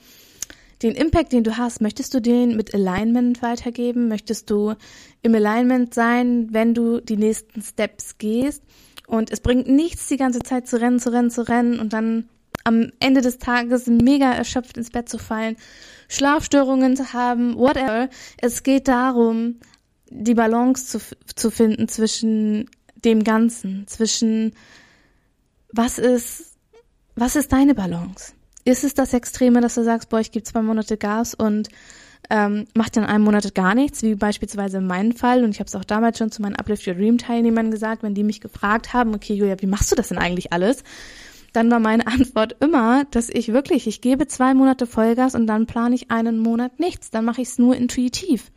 den 0.81 0.95
Impact, 0.95 1.31
den 1.31 1.43
du 1.43 1.57
hast, 1.57 1.81
möchtest 1.81 2.13
du 2.13 2.21
den 2.21 2.57
mit 2.57 2.73
Alignment 2.73 3.41
weitergeben? 3.41 4.09
Möchtest 4.09 4.49
du 4.49 4.73
im 5.21 5.33
Alignment 5.33 5.93
sein, 5.93 6.49
wenn 6.51 6.73
du 6.73 6.99
die 6.99 7.15
nächsten 7.15 7.62
Steps 7.62 8.17
gehst? 8.17 8.63
Und 9.07 9.31
es 9.31 9.39
bringt 9.39 9.67
nichts, 9.67 10.07
die 10.07 10.17
ganze 10.17 10.39
Zeit 10.39 10.67
zu 10.67 10.79
rennen, 10.81 10.99
zu 10.99 11.12
rennen, 11.12 11.29
zu 11.29 11.47
rennen 11.47 11.79
und 11.79 11.93
dann 11.93 12.27
am 12.63 12.91
Ende 12.99 13.21
des 13.21 13.39
Tages 13.39 13.88
mega 13.88 14.32
erschöpft 14.32 14.78
ins 14.78 14.89
Bett 14.89 15.10
zu 15.10 15.17
fallen, 15.17 15.58
Schlafstörungen 16.08 16.95
zu 16.95 17.13
haben, 17.13 17.58
whatever. 17.58 18.10
Es 18.38 18.63
geht 18.63 18.88
darum, 18.88 19.60
die 20.10 20.36
Balance 20.36 20.86
zu, 20.86 20.99
zu 21.36 21.52
finden 21.52 21.88
zwischen 21.88 22.69
dem 23.04 23.23
Ganzen, 23.23 23.88
zwischen 23.88 24.54
was 25.71 25.97
ist, 25.97 26.56
was 27.15 27.36
ist 27.36 27.52
deine 27.52 27.73
Balance? 27.73 28.34
ist 28.65 28.84
es 28.84 28.93
das 28.93 29.13
Extreme, 29.13 29.62
dass 29.62 29.76
du 29.76 29.84
sagst, 29.84 30.10
boah, 30.10 30.19
ich 30.19 30.32
gebe 30.32 30.43
zwei 30.43 30.62
Monate 30.62 30.97
Gas 30.97 31.34
und 31.34 31.69
ähm, 32.30 32.65
macht 32.73 32.95
dann 32.95 33.04
einen 33.04 33.23
Monat 33.23 33.54
gar 33.54 33.76
nichts, 33.76 34.02
wie 34.02 34.15
beispielsweise 34.15 34.78
in 34.78 34.88
meinem 34.88 35.12
Fall. 35.12 35.43
Und 35.43 35.52
ich 35.52 35.60
habe 35.60 35.67
es 35.67 35.76
auch 35.76 35.84
damals 35.84 36.17
schon 36.17 36.32
zu 36.32 36.41
meinen 36.41 36.56
Uplift 36.56 36.88
Your 36.88 36.95
Dream 36.95 37.17
Teilnehmern 37.17 37.71
gesagt, 37.71 38.04
wenn 38.04 38.15
die 38.15 38.23
mich 38.23 38.39
gefragt 38.39 38.93
haben, 38.93 39.13
okay, 39.13 39.34
Julia, 39.34 39.58
wie 39.60 39.67
machst 39.67 39.91
du 39.91 39.95
das 39.95 40.10
denn 40.10 40.17
eigentlich 40.17 40.54
alles? 40.54 40.84
Dann 41.53 41.71
war 41.71 41.79
meine 41.79 42.07
Antwort 42.07 42.57
immer, 42.59 43.05
dass 43.05 43.29
ich 43.29 43.53
wirklich, 43.53 43.87
ich 43.87 44.01
gebe 44.01 44.27
zwei 44.27 44.53
Monate 44.53 44.85
Vollgas 44.87 45.35
und 45.35 45.47
dann 45.47 45.65
plane 45.65 45.95
ich 45.95 46.11
einen 46.11 46.39
Monat 46.39 46.79
nichts. 46.79 47.11
Dann 47.11 47.25
mache 47.25 47.41
ich 47.41 47.49
es 47.49 47.59
nur 47.59 47.75
intuitiv. 47.75 48.51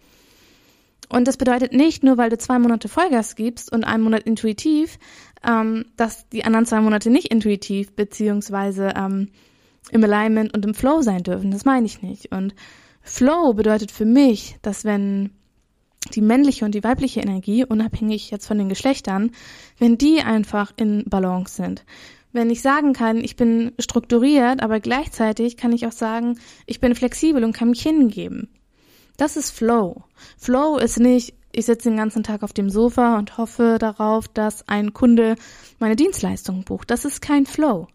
Und 1.08 1.28
das 1.28 1.36
bedeutet 1.36 1.72
nicht, 1.72 2.02
nur 2.02 2.16
weil 2.16 2.30
du 2.30 2.38
zwei 2.38 2.58
Monate 2.58 2.88
Vollgas 2.88 3.36
gibst 3.36 3.70
und 3.70 3.84
einen 3.84 4.02
Monat 4.02 4.24
intuitiv, 4.24 4.98
ähm, 5.46 5.84
dass 5.96 6.28
die 6.30 6.44
anderen 6.44 6.66
zwei 6.66 6.80
Monate 6.80 7.10
nicht 7.10 7.28
intuitiv 7.28 7.94
beziehungsweise 7.94 8.92
ähm, 8.96 9.28
im 9.92 10.02
Alignment 10.02 10.54
und 10.56 10.64
im 10.64 10.74
Flow 10.74 11.02
sein 11.02 11.22
dürfen. 11.22 11.52
Das 11.52 11.64
meine 11.64 11.86
ich 11.86 12.02
nicht. 12.02 12.32
Und 12.32 12.54
Flow 13.02 13.52
bedeutet 13.52 13.92
für 13.92 14.04
mich, 14.04 14.56
dass 14.62 14.84
wenn 14.84 15.30
die 16.14 16.20
männliche 16.20 16.64
und 16.64 16.74
die 16.74 16.84
weibliche 16.84 17.20
Energie, 17.20 17.64
unabhängig 17.64 18.30
jetzt 18.30 18.46
von 18.46 18.58
den 18.58 18.68
Geschlechtern, 18.68 19.30
wenn 19.78 19.98
die 19.98 20.20
einfach 20.20 20.72
in 20.76 21.04
Balance 21.06 21.54
sind. 21.54 21.84
Wenn 22.36 22.50
ich 22.50 22.60
sagen 22.60 22.92
kann, 22.92 23.24
ich 23.24 23.34
bin 23.36 23.72
strukturiert, 23.78 24.62
aber 24.62 24.78
gleichzeitig 24.78 25.56
kann 25.56 25.72
ich 25.72 25.86
auch 25.86 25.92
sagen, 25.92 26.38
ich 26.66 26.80
bin 26.80 26.94
flexibel 26.94 27.42
und 27.42 27.54
kann 27.56 27.70
mich 27.70 27.80
hingeben. 27.80 28.50
Das 29.16 29.38
ist 29.38 29.52
Flow. 29.52 30.04
Flow 30.36 30.76
ist 30.76 31.00
nicht, 31.00 31.32
ich 31.50 31.64
sitze 31.64 31.88
den 31.88 31.96
ganzen 31.96 32.24
Tag 32.24 32.42
auf 32.42 32.52
dem 32.52 32.68
Sofa 32.68 33.16
und 33.16 33.38
hoffe 33.38 33.78
darauf, 33.80 34.28
dass 34.28 34.68
ein 34.68 34.92
Kunde 34.92 35.36
meine 35.78 35.96
Dienstleistung 35.96 36.64
bucht. 36.64 36.90
Das 36.90 37.06
ist 37.06 37.22
kein 37.22 37.46
Flow. 37.46 37.88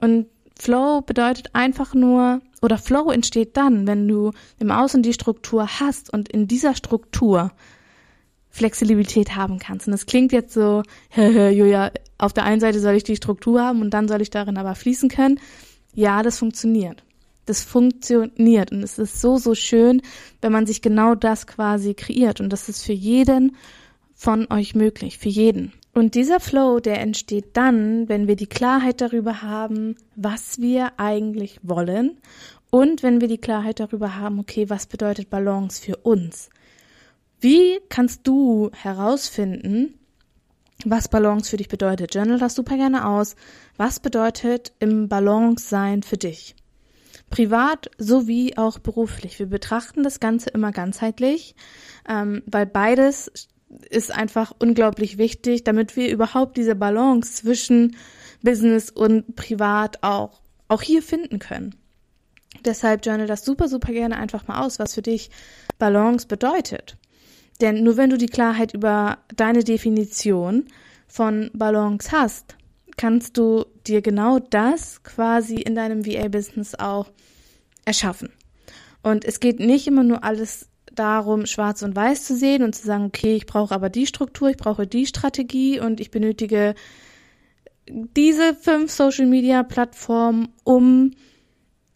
Und 0.00 0.28
Flow 0.58 1.02
bedeutet 1.02 1.54
einfach 1.54 1.92
nur, 1.92 2.40
oder 2.62 2.78
Flow 2.78 3.10
entsteht 3.10 3.54
dann, 3.58 3.86
wenn 3.86 4.08
du 4.08 4.32
im 4.58 4.70
Außen 4.70 5.02
die 5.02 5.12
Struktur 5.12 5.68
hast 5.78 6.10
und 6.10 6.30
in 6.30 6.48
dieser 6.48 6.74
Struktur 6.74 7.52
Flexibilität 8.48 9.36
haben 9.36 9.58
kannst. 9.58 9.86
Und 9.86 9.92
das 9.92 10.06
klingt 10.06 10.32
jetzt 10.32 10.54
so, 10.54 10.82
Julia, 11.14 11.92
auf 12.18 12.32
der 12.32 12.44
einen 12.44 12.60
Seite 12.60 12.80
soll 12.80 12.94
ich 12.94 13.04
die 13.04 13.16
Struktur 13.16 13.62
haben 13.62 13.80
und 13.80 13.90
dann 13.90 14.08
soll 14.08 14.20
ich 14.20 14.30
darin 14.30 14.58
aber 14.58 14.74
fließen 14.74 15.08
können. 15.08 15.40
Ja, 15.94 16.22
das 16.22 16.38
funktioniert. 16.38 17.04
Das 17.46 17.62
funktioniert 17.62 18.72
und 18.72 18.82
es 18.82 18.98
ist 18.98 19.22
so, 19.22 19.38
so 19.38 19.54
schön, 19.54 20.02
wenn 20.42 20.52
man 20.52 20.66
sich 20.66 20.82
genau 20.82 21.14
das 21.14 21.46
quasi 21.46 21.94
kreiert. 21.94 22.40
Und 22.40 22.52
das 22.52 22.68
ist 22.68 22.84
für 22.84 22.92
jeden 22.92 23.56
von 24.14 24.46
euch 24.50 24.74
möglich, 24.74 25.16
für 25.16 25.30
jeden. 25.30 25.72
Und 25.94 26.14
dieser 26.14 26.40
Flow, 26.40 26.78
der 26.78 27.00
entsteht 27.00 27.56
dann, 27.56 28.08
wenn 28.08 28.28
wir 28.28 28.36
die 28.36 28.46
Klarheit 28.46 29.00
darüber 29.00 29.42
haben, 29.42 29.96
was 30.14 30.60
wir 30.60 30.92
eigentlich 30.98 31.58
wollen 31.62 32.18
und 32.70 33.02
wenn 33.02 33.20
wir 33.20 33.28
die 33.28 33.38
Klarheit 33.38 33.80
darüber 33.80 34.16
haben, 34.16 34.38
okay, 34.38 34.68
was 34.68 34.86
bedeutet 34.86 35.30
Balance 35.30 35.82
für 35.82 35.96
uns? 35.96 36.50
Wie 37.40 37.80
kannst 37.88 38.26
du 38.26 38.70
herausfinden, 38.74 39.97
was 40.84 41.08
Balance 41.08 41.50
für 41.50 41.56
dich 41.56 41.68
bedeutet? 41.68 42.14
Journal 42.14 42.38
das 42.38 42.54
super 42.54 42.76
gerne 42.76 43.06
aus. 43.06 43.34
Was 43.76 44.00
bedeutet 44.00 44.72
im 44.78 45.08
Balance 45.08 45.68
sein 45.68 46.02
für 46.02 46.16
dich? 46.16 46.54
Privat 47.30 47.90
sowie 47.98 48.56
auch 48.56 48.78
beruflich. 48.78 49.38
Wir 49.38 49.46
betrachten 49.46 50.02
das 50.02 50.20
Ganze 50.20 50.50
immer 50.50 50.72
ganzheitlich, 50.72 51.54
ähm, 52.08 52.42
weil 52.46 52.66
beides 52.66 53.30
ist 53.90 54.10
einfach 54.10 54.54
unglaublich 54.58 55.18
wichtig, 55.18 55.64
damit 55.64 55.96
wir 55.96 56.10
überhaupt 56.10 56.56
diese 56.56 56.74
Balance 56.74 57.34
zwischen 57.34 57.96
Business 58.42 58.90
und 58.90 59.36
Privat 59.36 60.02
auch, 60.02 60.40
auch 60.68 60.80
hier 60.80 61.02
finden 61.02 61.38
können. 61.38 61.74
Deshalb 62.64 63.04
journal 63.04 63.26
das 63.26 63.44
super, 63.44 63.68
super 63.68 63.92
gerne 63.92 64.16
einfach 64.16 64.48
mal 64.48 64.64
aus, 64.64 64.78
was 64.78 64.94
für 64.94 65.02
dich 65.02 65.30
Balance 65.78 66.26
bedeutet. 66.26 66.96
Denn 67.60 67.82
nur 67.82 67.96
wenn 67.96 68.10
du 68.10 68.18
die 68.18 68.26
Klarheit 68.26 68.74
über 68.74 69.18
deine 69.34 69.64
Definition 69.64 70.66
von 71.06 71.50
Balance 71.52 72.12
hast, 72.12 72.56
kannst 72.96 73.36
du 73.36 73.64
dir 73.86 74.02
genau 74.02 74.38
das 74.38 75.02
quasi 75.02 75.56
in 75.56 75.74
deinem 75.74 76.06
VA-Business 76.06 76.74
auch 76.74 77.10
erschaffen. 77.84 78.30
Und 79.02 79.24
es 79.24 79.40
geht 79.40 79.60
nicht 79.60 79.86
immer 79.86 80.02
nur 80.02 80.24
alles 80.24 80.68
darum, 80.92 81.46
schwarz 81.46 81.82
und 81.82 81.94
weiß 81.94 82.24
zu 82.24 82.36
sehen 82.36 82.62
und 82.62 82.74
zu 82.74 82.84
sagen, 82.84 83.04
okay, 83.04 83.36
ich 83.36 83.46
brauche 83.46 83.74
aber 83.74 83.88
die 83.88 84.06
Struktur, 84.06 84.50
ich 84.50 84.56
brauche 84.56 84.86
die 84.86 85.06
Strategie 85.06 85.80
und 85.80 86.00
ich 86.00 86.10
benötige 86.10 86.74
diese 87.88 88.54
fünf 88.54 88.90
Social 88.90 89.26
Media 89.26 89.62
Plattformen, 89.62 90.48
um 90.64 91.12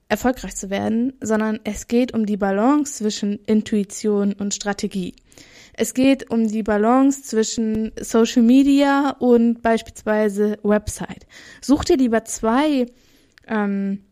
erfolgreich 0.09 0.57
zu 0.57 0.70
werden, 0.70 1.14
sondern 1.20 1.61
es 1.64 1.88
geht 1.88 2.14
um 2.14 2.27
die 2.27 2.37
Balance 2.37 2.94
zwischen 2.94 3.40
Intuition 3.46 4.35
und 4.35 4.55
Strategie. 4.55 5.14
Es 5.74 5.94
geht 5.94 6.30
um 6.30 6.48
die 6.48 6.62
Balance 6.62 7.22
zwischen 7.22 7.92
Social 8.00 8.42
Media 8.42 9.11
und 9.18 9.62
beispielsweise 9.62 10.58
Website. 10.62 11.26
Such 11.62 11.85
dir 11.85 11.96
lieber 11.96 12.24
zwei 12.24 12.87
ähm, 13.46 14.04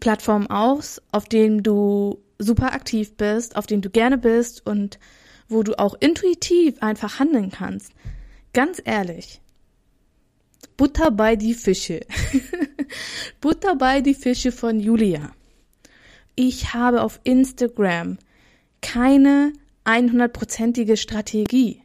Plattformen 0.00 0.48
aus, 0.48 1.00
auf 1.12 1.26
denen 1.26 1.62
du 1.62 2.18
super 2.38 2.72
aktiv 2.72 3.16
bist, 3.16 3.56
auf 3.56 3.66
denen 3.66 3.82
du 3.82 3.90
gerne 3.90 4.18
bist 4.18 4.66
und 4.66 4.98
wo 5.48 5.62
du 5.62 5.78
auch 5.78 5.94
intuitiv 6.00 6.82
einfach 6.82 7.18
handeln 7.18 7.50
kannst. 7.50 7.92
Ganz 8.52 8.82
ehrlich. 8.84 9.40
Butter 10.76 11.10
bei 11.10 11.36
die 11.36 11.54
Fische. 11.54 12.00
Butter 13.40 13.76
bei 13.76 14.00
die 14.00 14.14
Fische 14.14 14.52
von 14.52 14.78
Julia. 14.78 15.32
Ich 16.34 16.74
habe 16.74 17.02
auf 17.02 17.20
Instagram 17.24 18.18
keine 18.80 19.52
100%ige 19.88 20.98
Strategie. 20.98 21.80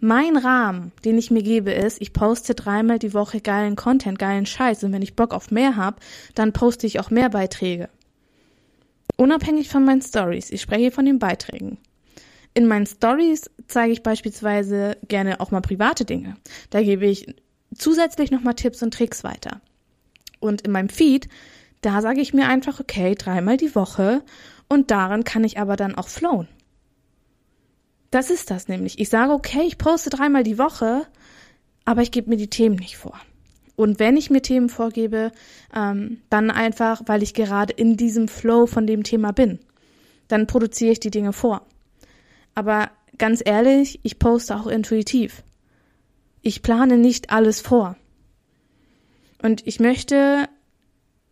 Mein 0.00 0.36
Rahmen, 0.36 0.90
den 1.04 1.16
ich 1.16 1.30
mir 1.30 1.42
gebe, 1.42 1.70
ist, 1.70 2.02
ich 2.02 2.12
poste 2.12 2.56
dreimal 2.56 2.98
die 2.98 3.14
Woche 3.14 3.40
geilen 3.40 3.76
Content, 3.76 4.18
geilen 4.18 4.46
Scheiß. 4.46 4.82
Und 4.82 4.92
wenn 4.92 5.00
ich 5.00 5.14
Bock 5.14 5.32
auf 5.32 5.52
mehr 5.52 5.76
habe, 5.76 5.98
dann 6.34 6.52
poste 6.52 6.88
ich 6.88 6.98
auch 6.98 7.10
mehr 7.10 7.30
Beiträge. 7.30 7.88
Unabhängig 9.16 9.68
von 9.68 9.84
meinen 9.84 10.02
Stories. 10.02 10.50
Ich 10.50 10.60
spreche 10.60 10.90
von 10.90 11.04
den 11.04 11.20
Beiträgen. 11.20 11.78
In 12.52 12.66
meinen 12.66 12.86
Stories 12.86 13.48
zeige 13.68 13.92
ich 13.92 14.02
beispielsweise 14.02 14.96
gerne 15.06 15.40
auch 15.40 15.52
mal 15.52 15.60
private 15.60 16.04
Dinge. 16.04 16.36
Da 16.70 16.82
gebe 16.82 17.06
ich 17.06 17.32
zusätzlich 17.74 18.32
nochmal 18.32 18.54
Tipps 18.54 18.82
und 18.82 18.92
Tricks 18.92 19.22
weiter. 19.22 19.60
Und 20.40 20.62
in 20.62 20.72
meinem 20.72 20.88
Feed, 20.88 21.28
da 21.80 22.02
sage 22.02 22.20
ich 22.20 22.34
mir 22.34 22.48
einfach, 22.48 22.80
okay, 22.80 23.14
dreimal 23.14 23.56
die 23.56 23.74
Woche 23.76 24.22
und 24.68 24.90
daran 24.90 25.22
kann 25.22 25.44
ich 25.44 25.58
aber 25.58 25.76
dann 25.76 25.94
auch 25.94 26.08
flowen. 26.08 26.48
Das 28.14 28.30
ist 28.30 28.52
das 28.52 28.68
nämlich. 28.68 29.00
Ich 29.00 29.08
sage, 29.08 29.32
okay, 29.32 29.62
ich 29.66 29.76
poste 29.76 30.08
dreimal 30.08 30.44
die 30.44 30.56
Woche, 30.56 31.04
aber 31.84 32.02
ich 32.02 32.12
gebe 32.12 32.30
mir 32.30 32.36
die 32.36 32.48
Themen 32.48 32.76
nicht 32.76 32.96
vor. 32.96 33.18
Und 33.74 33.98
wenn 33.98 34.16
ich 34.16 34.30
mir 34.30 34.40
Themen 34.40 34.68
vorgebe, 34.68 35.32
ähm, 35.74 36.20
dann 36.30 36.52
einfach, 36.52 37.02
weil 37.06 37.24
ich 37.24 37.34
gerade 37.34 37.72
in 37.72 37.96
diesem 37.96 38.28
Flow 38.28 38.66
von 38.68 38.86
dem 38.86 39.02
Thema 39.02 39.32
bin. 39.32 39.58
Dann 40.28 40.46
produziere 40.46 40.92
ich 40.92 41.00
die 41.00 41.10
Dinge 41.10 41.32
vor. 41.32 41.66
Aber 42.54 42.92
ganz 43.18 43.42
ehrlich, 43.44 43.98
ich 44.04 44.20
poste 44.20 44.54
auch 44.54 44.68
intuitiv. 44.68 45.42
Ich 46.40 46.62
plane 46.62 46.98
nicht 46.98 47.30
alles 47.30 47.60
vor. 47.60 47.96
Und 49.42 49.66
ich 49.66 49.80
möchte 49.80 50.48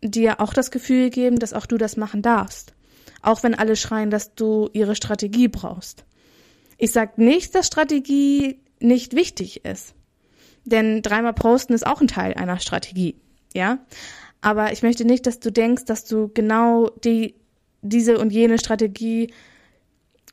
dir 0.01 0.41
auch 0.41 0.53
das 0.53 0.69
Gefühl 0.69 1.11
geben, 1.11 1.39
dass 1.39 1.53
auch 1.53 1.65
du 1.65 1.77
das 1.77 1.95
machen 1.95 2.21
darfst. 2.21 2.73
Auch 3.21 3.41
wenn 3.41 3.55
alle 3.55 3.77
schreien, 3.77 4.09
dass 4.09 4.35
du 4.35 4.69
ihre 4.73 4.97
Strategie 4.97 5.47
brauchst. 5.47 6.03
Ich 6.83 6.91
sag 6.91 7.17
nicht, 7.17 7.55
dass 7.55 7.67
Strategie 7.67 8.59
nicht 8.81 9.15
wichtig 9.15 9.63
ist. 9.63 9.95
Denn 10.65 11.01
dreimal 11.01 11.31
posten 11.31 11.71
ist 11.71 11.87
auch 11.87 12.01
ein 12.01 12.09
Teil 12.09 12.33
einer 12.33 12.59
Strategie, 12.59 13.15
ja. 13.53 13.77
Aber 14.41 14.73
ich 14.73 14.83
möchte 14.83 15.05
nicht, 15.05 15.25
dass 15.25 15.39
du 15.39 15.49
denkst, 15.49 15.85
dass 15.85 16.03
du 16.03 16.27
genau 16.33 16.89
die, 17.05 17.35
diese 17.83 18.19
und 18.19 18.33
jene 18.33 18.57
Strategie 18.57 19.33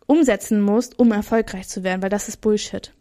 umsetzen 0.06 0.60
musst, 0.60 0.98
um 0.98 1.12
erfolgreich 1.12 1.68
zu 1.68 1.84
werden, 1.84 2.02
weil 2.02 2.10
das 2.10 2.26
ist 2.26 2.40
Bullshit. 2.40 2.92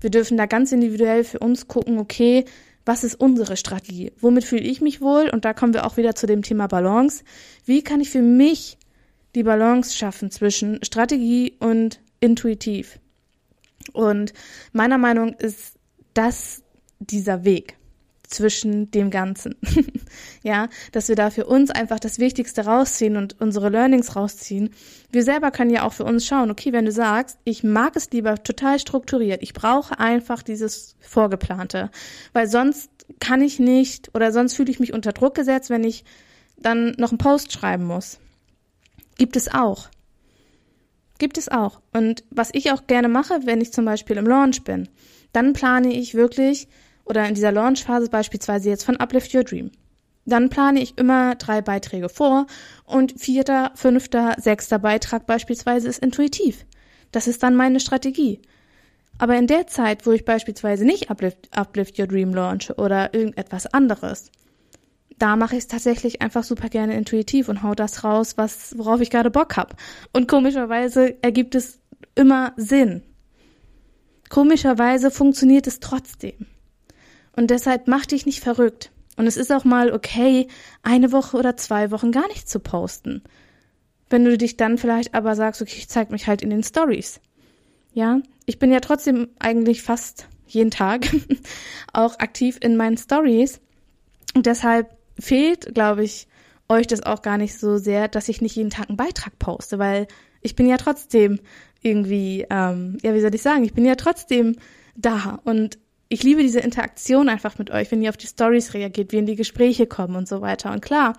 Wir 0.00 0.10
dürfen 0.10 0.36
da 0.36 0.46
ganz 0.46 0.70
individuell 0.70 1.24
für 1.24 1.40
uns 1.40 1.66
gucken, 1.66 1.98
okay, 1.98 2.44
was 2.86 3.02
ist 3.02 3.16
unsere 3.16 3.56
Strategie? 3.56 4.12
Womit 4.20 4.44
fühle 4.44 4.62
ich 4.62 4.80
mich 4.80 5.00
wohl? 5.00 5.30
Und 5.30 5.44
da 5.44 5.52
kommen 5.52 5.74
wir 5.74 5.84
auch 5.84 5.96
wieder 5.96 6.14
zu 6.14 6.28
dem 6.28 6.42
Thema 6.42 6.68
Balance. 6.68 7.24
Wie 7.64 7.82
kann 7.82 8.00
ich 8.00 8.10
für 8.10 8.22
mich 8.22 8.78
die 9.34 9.42
Balance 9.42 9.96
schaffen 9.96 10.30
zwischen 10.30 10.78
Strategie 10.84 11.56
und 11.58 11.98
intuitiv? 12.24 12.98
Und 13.92 14.32
meiner 14.72 14.98
Meinung 14.98 15.34
ist 15.34 15.74
das 16.14 16.62
dieser 16.98 17.44
Weg 17.44 17.76
zwischen 18.26 18.90
dem 18.90 19.10
Ganzen. 19.10 19.54
ja, 20.42 20.68
dass 20.92 21.08
wir 21.08 21.16
da 21.16 21.30
für 21.30 21.46
uns 21.46 21.70
einfach 21.70 22.00
das 22.00 22.18
Wichtigste 22.18 22.64
rausziehen 22.64 23.16
und 23.16 23.40
unsere 23.40 23.68
Learnings 23.68 24.16
rausziehen. 24.16 24.70
Wir 25.12 25.22
selber 25.22 25.50
können 25.50 25.70
ja 25.70 25.84
auch 25.84 25.92
für 25.92 26.04
uns 26.04 26.26
schauen, 26.26 26.50
okay, 26.50 26.72
wenn 26.72 26.86
du 26.86 26.92
sagst, 26.92 27.38
ich 27.44 27.62
mag 27.62 27.94
es 27.96 28.10
lieber 28.10 28.42
total 28.42 28.78
strukturiert, 28.78 29.42
ich 29.42 29.52
brauche 29.52 30.00
einfach 30.00 30.42
dieses 30.42 30.96
Vorgeplante, 31.00 31.90
weil 32.32 32.48
sonst 32.48 32.90
kann 33.20 33.42
ich 33.42 33.60
nicht 33.60 34.14
oder 34.14 34.32
sonst 34.32 34.54
fühle 34.54 34.70
ich 34.70 34.80
mich 34.80 34.94
unter 34.94 35.12
Druck 35.12 35.34
gesetzt, 35.34 35.70
wenn 35.70 35.84
ich 35.84 36.04
dann 36.56 36.94
noch 36.98 37.10
einen 37.10 37.18
Post 37.18 37.52
schreiben 37.52 37.84
muss. 37.84 38.18
Gibt 39.18 39.36
es 39.36 39.52
auch. 39.52 39.88
Gibt 41.24 41.38
es 41.38 41.48
auch. 41.48 41.80
Und 41.94 42.22
was 42.28 42.50
ich 42.52 42.70
auch 42.70 42.86
gerne 42.86 43.08
mache, 43.08 43.46
wenn 43.46 43.62
ich 43.62 43.72
zum 43.72 43.86
Beispiel 43.86 44.18
im 44.18 44.26
Launch 44.26 44.62
bin, 44.62 44.90
dann 45.32 45.54
plane 45.54 45.90
ich 45.90 46.14
wirklich 46.14 46.68
oder 47.06 47.26
in 47.26 47.32
dieser 47.32 47.50
Launchphase 47.50 48.10
beispielsweise 48.10 48.68
jetzt 48.68 48.84
von 48.84 48.98
Uplift 48.98 49.34
Your 49.34 49.42
Dream. 49.42 49.70
Dann 50.26 50.50
plane 50.50 50.82
ich 50.82 50.98
immer 50.98 51.34
drei 51.36 51.62
Beiträge 51.62 52.10
vor 52.10 52.46
und 52.84 53.18
vierter, 53.18 53.72
fünfter, 53.74 54.36
sechster 54.38 54.78
Beitrag 54.78 55.26
beispielsweise 55.26 55.88
ist 55.88 56.02
intuitiv. 56.02 56.66
Das 57.10 57.26
ist 57.26 57.42
dann 57.42 57.56
meine 57.56 57.80
Strategie. 57.80 58.42
Aber 59.16 59.38
in 59.38 59.46
der 59.46 59.66
Zeit, 59.66 60.04
wo 60.04 60.12
ich 60.12 60.26
beispielsweise 60.26 60.84
nicht 60.84 61.10
Uplift, 61.10 61.48
Uplift 61.56 61.98
Your 61.98 62.06
Dream 62.06 62.34
launche 62.34 62.74
oder 62.74 63.14
irgendetwas 63.14 63.64
anderes, 63.64 64.30
da 65.18 65.36
mache 65.36 65.54
ich 65.54 65.60
es 65.60 65.68
tatsächlich 65.68 66.22
einfach 66.22 66.44
super 66.44 66.68
gerne 66.68 66.96
intuitiv 66.96 67.48
und 67.48 67.62
hau 67.62 67.74
das 67.74 68.04
raus, 68.04 68.36
was, 68.36 68.76
worauf 68.76 69.00
ich 69.00 69.10
gerade 69.10 69.30
Bock 69.30 69.56
hab. 69.56 69.76
Und 70.12 70.28
komischerweise 70.28 71.22
ergibt 71.22 71.54
es 71.54 71.80
immer 72.14 72.52
Sinn. 72.56 73.02
Komischerweise 74.28 75.10
funktioniert 75.10 75.66
es 75.66 75.80
trotzdem. 75.80 76.46
Und 77.36 77.50
deshalb 77.50 77.88
mach 77.88 78.06
dich 78.06 78.26
nicht 78.26 78.40
verrückt. 78.40 78.90
Und 79.16 79.26
es 79.26 79.36
ist 79.36 79.52
auch 79.52 79.64
mal 79.64 79.92
okay, 79.92 80.48
eine 80.82 81.12
Woche 81.12 81.36
oder 81.36 81.56
zwei 81.56 81.90
Wochen 81.90 82.10
gar 82.10 82.26
nicht 82.28 82.48
zu 82.48 82.58
posten. 82.58 83.22
Wenn 84.10 84.24
du 84.24 84.36
dich 84.36 84.56
dann 84.56 84.78
vielleicht 84.78 85.14
aber 85.14 85.36
sagst, 85.36 85.62
okay, 85.62 85.76
ich 85.78 85.88
zeig 85.88 86.10
mich 86.10 86.26
halt 86.26 86.42
in 86.42 86.50
den 86.50 86.62
Stories. 86.62 87.20
Ja, 87.92 88.20
ich 88.46 88.58
bin 88.58 88.72
ja 88.72 88.80
trotzdem 88.80 89.28
eigentlich 89.38 89.82
fast 89.82 90.28
jeden 90.46 90.70
Tag 90.70 91.08
auch 91.92 92.18
aktiv 92.18 92.58
in 92.60 92.76
meinen 92.76 92.96
Stories. 92.96 93.60
Und 94.34 94.46
deshalb 94.46 94.93
fehlt, 95.18 95.74
glaube 95.74 96.04
ich, 96.04 96.26
euch 96.68 96.86
das 96.86 97.02
auch 97.02 97.22
gar 97.22 97.38
nicht 97.38 97.58
so 97.58 97.76
sehr, 97.76 98.08
dass 98.08 98.28
ich 98.28 98.40
nicht 98.40 98.56
jeden 98.56 98.70
Tag 98.70 98.88
einen 98.88 98.96
Beitrag 98.96 99.38
poste, 99.38 99.78
weil 99.78 100.06
ich 100.40 100.56
bin 100.56 100.66
ja 100.66 100.76
trotzdem 100.76 101.40
irgendwie, 101.82 102.46
ähm, 102.50 102.98
ja, 103.02 103.14
wie 103.14 103.20
soll 103.20 103.34
ich 103.34 103.42
sagen, 103.42 103.64
ich 103.64 103.74
bin 103.74 103.84
ja 103.84 103.94
trotzdem 103.94 104.56
da 104.96 105.40
und 105.44 105.78
ich 106.08 106.22
liebe 106.22 106.42
diese 106.42 106.60
Interaktion 106.60 107.28
einfach 107.28 107.58
mit 107.58 107.70
euch, 107.70 107.90
wenn 107.90 108.02
ihr 108.02 108.10
auf 108.10 108.16
die 108.16 108.26
Stories 108.26 108.74
reagiert, 108.74 109.12
wie 109.12 109.18
in 109.18 109.26
die 109.26 109.36
Gespräche 109.36 109.86
kommen 109.86 110.16
und 110.16 110.28
so 110.28 110.40
weiter. 110.40 110.72
Und 110.72 110.80
klar, 110.80 111.14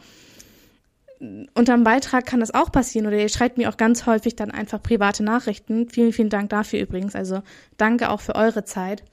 unterm 1.53 1.83
Beitrag 1.83 2.25
kann 2.25 2.39
das 2.39 2.53
auch 2.53 2.71
passieren 2.71 3.07
oder 3.07 3.17
ihr 3.17 3.29
schreibt 3.29 3.57
mir 3.57 3.69
auch 3.69 3.77
ganz 3.77 4.05
häufig 4.05 4.35
dann 4.35 4.51
einfach 4.51 4.81
private 4.81 5.23
Nachrichten. 5.23 5.89
Vielen, 5.89 6.13
vielen 6.13 6.29
Dank 6.29 6.49
dafür 6.49 6.79
übrigens. 6.79 7.15
Also 7.15 7.41
danke 7.77 8.09
auch 8.09 8.21
für 8.21 8.35
eure 8.35 8.63
Zeit. 8.63 9.03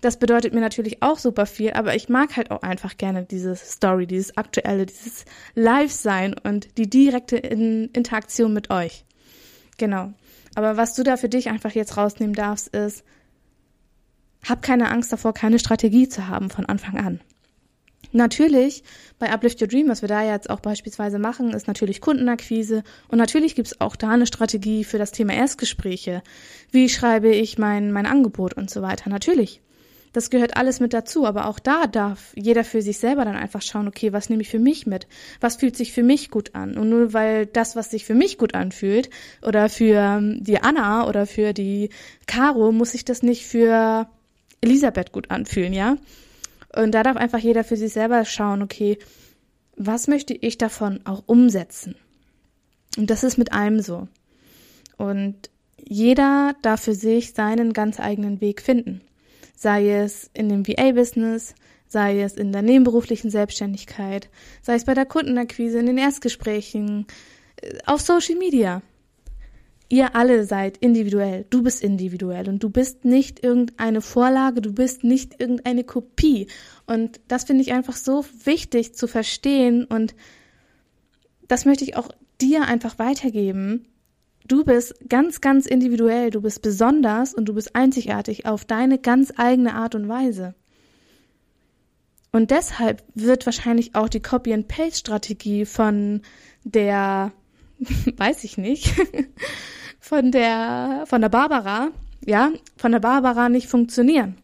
Das 0.00 0.18
bedeutet 0.18 0.52
mir 0.52 0.60
natürlich 0.60 1.02
auch 1.02 1.18
super 1.18 1.46
viel, 1.46 1.72
aber 1.72 1.94
ich 1.94 2.08
mag 2.08 2.36
halt 2.36 2.50
auch 2.50 2.62
einfach 2.62 2.96
gerne 2.96 3.24
diese 3.24 3.56
Story, 3.56 4.06
dieses 4.06 4.36
aktuelle, 4.36 4.86
dieses 4.86 5.24
Live-Sein 5.54 6.34
und 6.42 6.76
die 6.76 6.88
direkte 6.88 7.36
in 7.38 7.86
Interaktion 7.92 8.52
mit 8.52 8.70
euch. 8.70 9.04
Genau. 9.78 10.12
Aber 10.54 10.76
was 10.76 10.94
du 10.94 11.02
da 11.02 11.16
für 11.16 11.28
dich 11.28 11.48
einfach 11.48 11.72
jetzt 11.72 11.96
rausnehmen 11.96 12.34
darfst, 12.34 12.68
ist, 12.68 13.04
hab 14.44 14.62
keine 14.62 14.90
Angst 14.90 15.12
davor, 15.12 15.34
keine 15.34 15.58
Strategie 15.58 16.08
zu 16.08 16.28
haben 16.28 16.50
von 16.50 16.66
Anfang 16.66 16.98
an. 16.98 17.20
Natürlich, 18.12 18.84
bei 19.18 19.30
Uplift 19.30 19.60
Your 19.60 19.68
Dream, 19.68 19.88
was 19.88 20.00
wir 20.00 20.08
da 20.08 20.22
jetzt 20.22 20.48
auch 20.48 20.60
beispielsweise 20.60 21.18
machen, 21.18 21.52
ist 21.52 21.66
natürlich 21.66 22.00
Kundenakquise 22.00 22.84
und 23.08 23.18
natürlich 23.18 23.54
gibt 23.54 23.68
es 23.68 23.80
auch 23.80 23.96
da 23.96 24.10
eine 24.10 24.26
Strategie 24.26 24.84
für 24.84 24.98
das 24.98 25.12
Thema 25.12 25.34
Erstgespräche. 25.34 26.22
Wie 26.70 26.88
schreibe 26.88 27.28
ich 27.28 27.58
mein, 27.58 27.92
mein 27.92 28.06
Angebot 28.06 28.54
und 28.54 28.70
so 28.70 28.80
weiter. 28.82 29.10
Natürlich. 29.10 29.60
Das 30.12 30.30
gehört 30.30 30.56
alles 30.56 30.80
mit 30.80 30.94
dazu, 30.94 31.26
aber 31.26 31.46
auch 31.46 31.58
da 31.58 31.86
darf 31.86 32.32
jeder 32.34 32.64
für 32.64 32.80
sich 32.80 32.98
selber 32.98 33.24
dann 33.24 33.36
einfach 33.36 33.62
schauen, 33.62 33.88
okay, 33.88 34.12
was 34.12 34.30
nehme 34.30 34.42
ich 34.42 34.48
für 34.48 34.58
mich 34.58 34.86
mit? 34.86 35.06
Was 35.40 35.56
fühlt 35.56 35.76
sich 35.76 35.92
für 35.92 36.02
mich 36.02 36.30
gut 36.30 36.54
an? 36.54 36.78
Und 36.78 36.88
nur 36.88 37.12
weil 37.12 37.46
das, 37.46 37.76
was 37.76 37.90
sich 37.90 38.04
für 38.04 38.14
mich 38.14 38.38
gut 38.38 38.54
anfühlt, 38.54 39.10
oder 39.42 39.68
für 39.68 39.98
ähm, 39.98 40.42
die 40.42 40.62
Anna 40.62 41.06
oder 41.06 41.26
für 41.26 41.52
die 41.52 41.90
Caro, 42.26 42.72
muss 42.72 42.92
sich 42.92 43.04
das 43.04 43.22
nicht 43.22 43.44
für 43.46 44.08
Elisabeth 44.60 45.12
gut 45.12 45.30
anfühlen, 45.30 45.72
ja? 45.72 45.96
Und 46.74 46.92
da 46.92 47.02
darf 47.02 47.16
einfach 47.16 47.38
jeder 47.38 47.64
für 47.64 47.76
sich 47.76 47.92
selber 47.92 48.24
schauen, 48.24 48.62
okay, 48.62 48.98
was 49.76 50.08
möchte 50.08 50.34
ich 50.34 50.58
davon 50.58 51.00
auch 51.04 51.22
umsetzen? 51.26 51.94
Und 52.96 53.10
das 53.10 53.24
ist 53.24 53.36
mit 53.36 53.52
allem 53.52 53.80
so. 53.80 54.08
Und 54.96 55.50
jeder 55.78 56.54
darf 56.62 56.82
für 56.82 56.94
sich 56.94 57.34
seinen 57.34 57.72
ganz 57.72 58.00
eigenen 58.00 58.40
Weg 58.40 58.62
finden. 58.62 59.02
Sei 59.56 59.90
es 59.90 60.30
in 60.32 60.48
dem 60.48 60.68
VA-Business, 60.68 61.56
sei 61.88 62.20
es 62.20 62.34
in 62.34 62.52
der 62.52 62.62
nebenberuflichen 62.62 63.30
Selbstständigkeit, 63.30 64.30
sei 64.62 64.74
es 64.74 64.84
bei 64.84 64.94
der 64.94 65.06
Kundenakquise, 65.06 65.80
in 65.80 65.86
den 65.86 65.98
Erstgesprächen, 65.98 67.06
äh, 67.60 67.78
auf 67.86 68.00
Social 68.00 68.36
Media 68.36 68.82
ihr 69.88 70.16
alle 70.16 70.44
seid 70.44 70.76
individuell, 70.78 71.46
du 71.50 71.62
bist 71.62 71.82
individuell 71.82 72.48
und 72.48 72.62
du 72.62 72.70
bist 72.70 73.04
nicht 73.04 73.44
irgendeine 73.44 74.00
Vorlage, 74.00 74.60
du 74.60 74.72
bist 74.72 75.04
nicht 75.04 75.40
irgendeine 75.40 75.84
Kopie. 75.84 76.48
Und 76.86 77.20
das 77.28 77.44
finde 77.44 77.62
ich 77.62 77.72
einfach 77.72 77.96
so 77.96 78.24
wichtig 78.44 78.94
zu 78.94 79.06
verstehen 79.06 79.84
und 79.84 80.14
das 81.48 81.64
möchte 81.64 81.84
ich 81.84 81.96
auch 81.96 82.08
dir 82.40 82.66
einfach 82.66 82.98
weitergeben. 82.98 83.86
Du 84.46 84.64
bist 84.64 84.94
ganz, 85.08 85.40
ganz 85.40 85.66
individuell, 85.66 86.30
du 86.30 86.40
bist 86.40 86.62
besonders 86.62 87.34
und 87.34 87.46
du 87.46 87.54
bist 87.54 87.74
einzigartig 87.74 88.46
auf 88.46 88.64
deine 88.64 88.98
ganz 88.98 89.32
eigene 89.36 89.74
Art 89.74 89.96
und 89.96 90.08
Weise. 90.08 90.54
Und 92.30 92.50
deshalb 92.50 93.02
wird 93.14 93.44
wahrscheinlich 93.46 93.94
auch 93.94 94.08
die 94.08 94.20
Copy-and-Paste-Strategie 94.20 95.64
von 95.64 96.22
der, 96.62 97.32
weiß 98.16 98.44
ich 98.44 98.56
nicht, 98.56 98.94
von 100.00 100.30
der, 100.30 101.04
von 101.06 101.20
der 101.22 101.28
Barbara, 101.28 101.88
ja, 102.24 102.52
von 102.76 102.92
der 102.92 103.00
Barbara 103.00 103.48
nicht 103.48 103.68
funktionieren. 103.68 104.36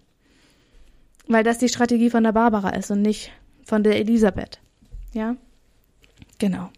Weil 1.28 1.44
das 1.44 1.58
die 1.58 1.68
Strategie 1.68 2.10
von 2.10 2.24
der 2.24 2.32
Barbara 2.32 2.70
ist 2.70 2.90
und 2.90 3.02
nicht 3.02 3.30
von 3.64 3.84
der 3.84 4.00
Elisabeth. 4.00 4.58
Ja? 5.12 5.36
Genau. 6.38 6.70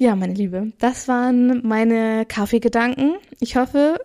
Ja, 0.00 0.14
meine 0.14 0.34
Liebe, 0.34 0.72
das 0.78 1.08
waren 1.08 1.66
meine 1.66 2.24
Kaffeegedanken. 2.24 3.16
Ich 3.40 3.56
hoffe, 3.56 3.98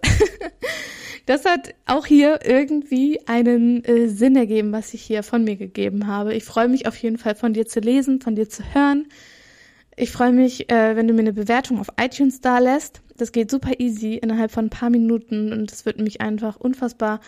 das 1.28 1.46
hat 1.46 1.76
auch 1.86 2.08
hier 2.08 2.40
irgendwie 2.44 3.20
einen 3.28 3.86
äh, 3.86 4.08
Sinn 4.08 4.36
ergeben, 4.36 4.72
was 4.72 4.96
ich 4.96 5.04
hier 5.04 5.22
von 5.22 5.44
mir 5.44 5.56
gegeben 5.56 6.08
habe. 6.08 6.34
Ich 6.34 6.46
freue 6.46 6.68
mich 6.68 6.88
auf 6.88 6.98
jeden 6.98 7.20
Fall 7.20 7.36
von 7.36 7.54
dir 7.54 7.68
zu 7.68 7.80
lesen, 7.80 8.22
von 8.22 8.34
dir 8.34 8.50
zu 8.50 8.64
hören. 8.74 9.06
Ich 9.96 10.10
freue 10.10 10.32
mich, 10.32 10.72
äh, 10.72 10.96
wenn 10.96 11.08
du 11.08 11.14
mir 11.14 11.20
eine 11.20 11.34
Bewertung 11.34 11.80
auf 11.80 11.90
iTunes 12.02 12.42
da 12.42 12.58
lässt. 12.58 13.04
Das 13.18 13.32
geht 13.32 13.52
super 13.52 13.80
easy 13.80 14.16
innerhalb 14.16 14.50
von 14.50 14.66
ein 14.66 14.72
paar 14.72 14.90
Minuten 14.90 15.54
und 15.54 15.72
das 15.72 15.86
würde 15.86 16.02
mich 16.02 16.22
einfach 16.22 16.56
unfassbar 16.60 17.20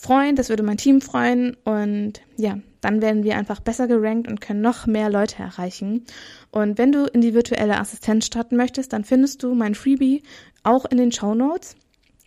freuen. 0.00 0.36
Das 0.36 0.48
würde 0.48 0.62
mein 0.62 0.76
Team 0.76 1.00
freuen 1.00 1.56
und 1.64 2.20
ja, 2.36 2.58
dann 2.80 3.02
werden 3.02 3.24
wir 3.24 3.36
einfach 3.36 3.60
besser 3.60 3.86
gerankt 3.86 4.28
und 4.28 4.40
können 4.40 4.60
noch 4.62 4.86
mehr 4.86 5.10
Leute 5.10 5.42
erreichen. 5.42 6.04
Und 6.50 6.78
wenn 6.78 6.92
du 6.92 7.04
in 7.04 7.20
die 7.20 7.34
virtuelle 7.34 7.78
Assistenz 7.78 8.26
starten 8.26 8.56
möchtest, 8.56 8.92
dann 8.92 9.04
findest 9.04 9.42
du 9.42 9.54
mein 9.54 9.74
Freebie 9.74 10.22
auch 10.62 10.84
in 10.84 10.98
den 10.98 11.12
Show 11.12 11.34
Notes 11.34 11.76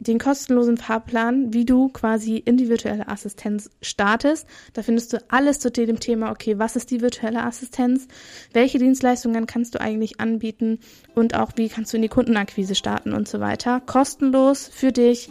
den 0.03 0.19
kostenlosen 0.19 0.77
Fahrplan, 0.77 1.53
wie 1.53 1.65
du 1.65 1.89
quasi 1.89 2.37
in 2.37 2.57
die 2.57 2.69
virtuelle 2.69 3.07
Assistenz 3.07 3.69
startest. 3.81 4.47
Da 4.73 4.83
findest 4.83 5.13
du 5.13 5.23
alles 5.29 5.59
zu 5.59 5.71
dem 5.71 5.99
Thema, 5.99 6.31
okay, 6.31 6.59
was 6.59 6.75
ist 6.75 6.91
die 6.91 7.01
virtuelle 7.01 7.43
Assistenz? 7.43 8.07
Welche 8.51 8.79
Dienstleistungen 8.79 9.47
kannst 9.47 9.75
du 9.75 9.81
eigentlich 9.81 10.19
anbieten? 10.19 10.79
Und 11.15 11.35
auch, 11.35 11.51
wie 11.55 11.69
kannst 11.69 11.93
du 11.93 11.97
in 11.97 12.01
die 12.01 12.09
Kundenakquise 12.09 12.75
starten 12.75 13.13
und 13.13 13.27
so 13.27 13.39
weiter. 13.39 13.81
Kostenlos 13.81 14.67
für 14.67 14.91
dich. 14.91 15.29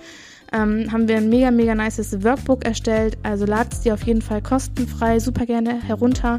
Ähm, 0.53 0.91
haben 0.93 1.09
wir 1.09 1.17
ein 1.17 1.29
mega, 1.29 1.51
mega 1.51 1.75
nices 1.75 2.23
Workbook 2.23 2.65
erstellt. 2.65 3.17
Also 3.23 3.47
lad 3.47 3.73
es 3.73 3.81
dir 3.81 3.95
auf 3.95 4.03
jeden 4.05 4.23
Fall 4.23 4.43
kostenfrei 4.43 5.19
super 5.19 5.47
gerne 5.47 5.83
herunter. 5.83 6.39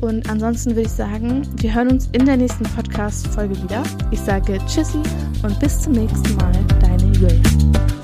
Und 0.00 0.30
ansonsten 0.30 0.70
würde 0.70 0.82
ich 0.82 0.92
sagen, 0.92 1.42
wir 1.56 1.74
hören 1.74 1.88
uns 1.88 2.08
in 2.12 2.24
der 2.24 2.36
nächsten 2.36 2.64
Podcast-Folge 2.64 3.62
wieder. 3.62 3.82
Ich 4.10 4.20
sage 4.20 4.58
Tschüssi 4.66 5.02
und 5.42 5.58
bis 5.60 5.82
zum 5.82 5.92
nächsten 5.92 6.36
Mal. 6.36 6.52
Deine 6.80 7.12
Julia. 7.12 7.99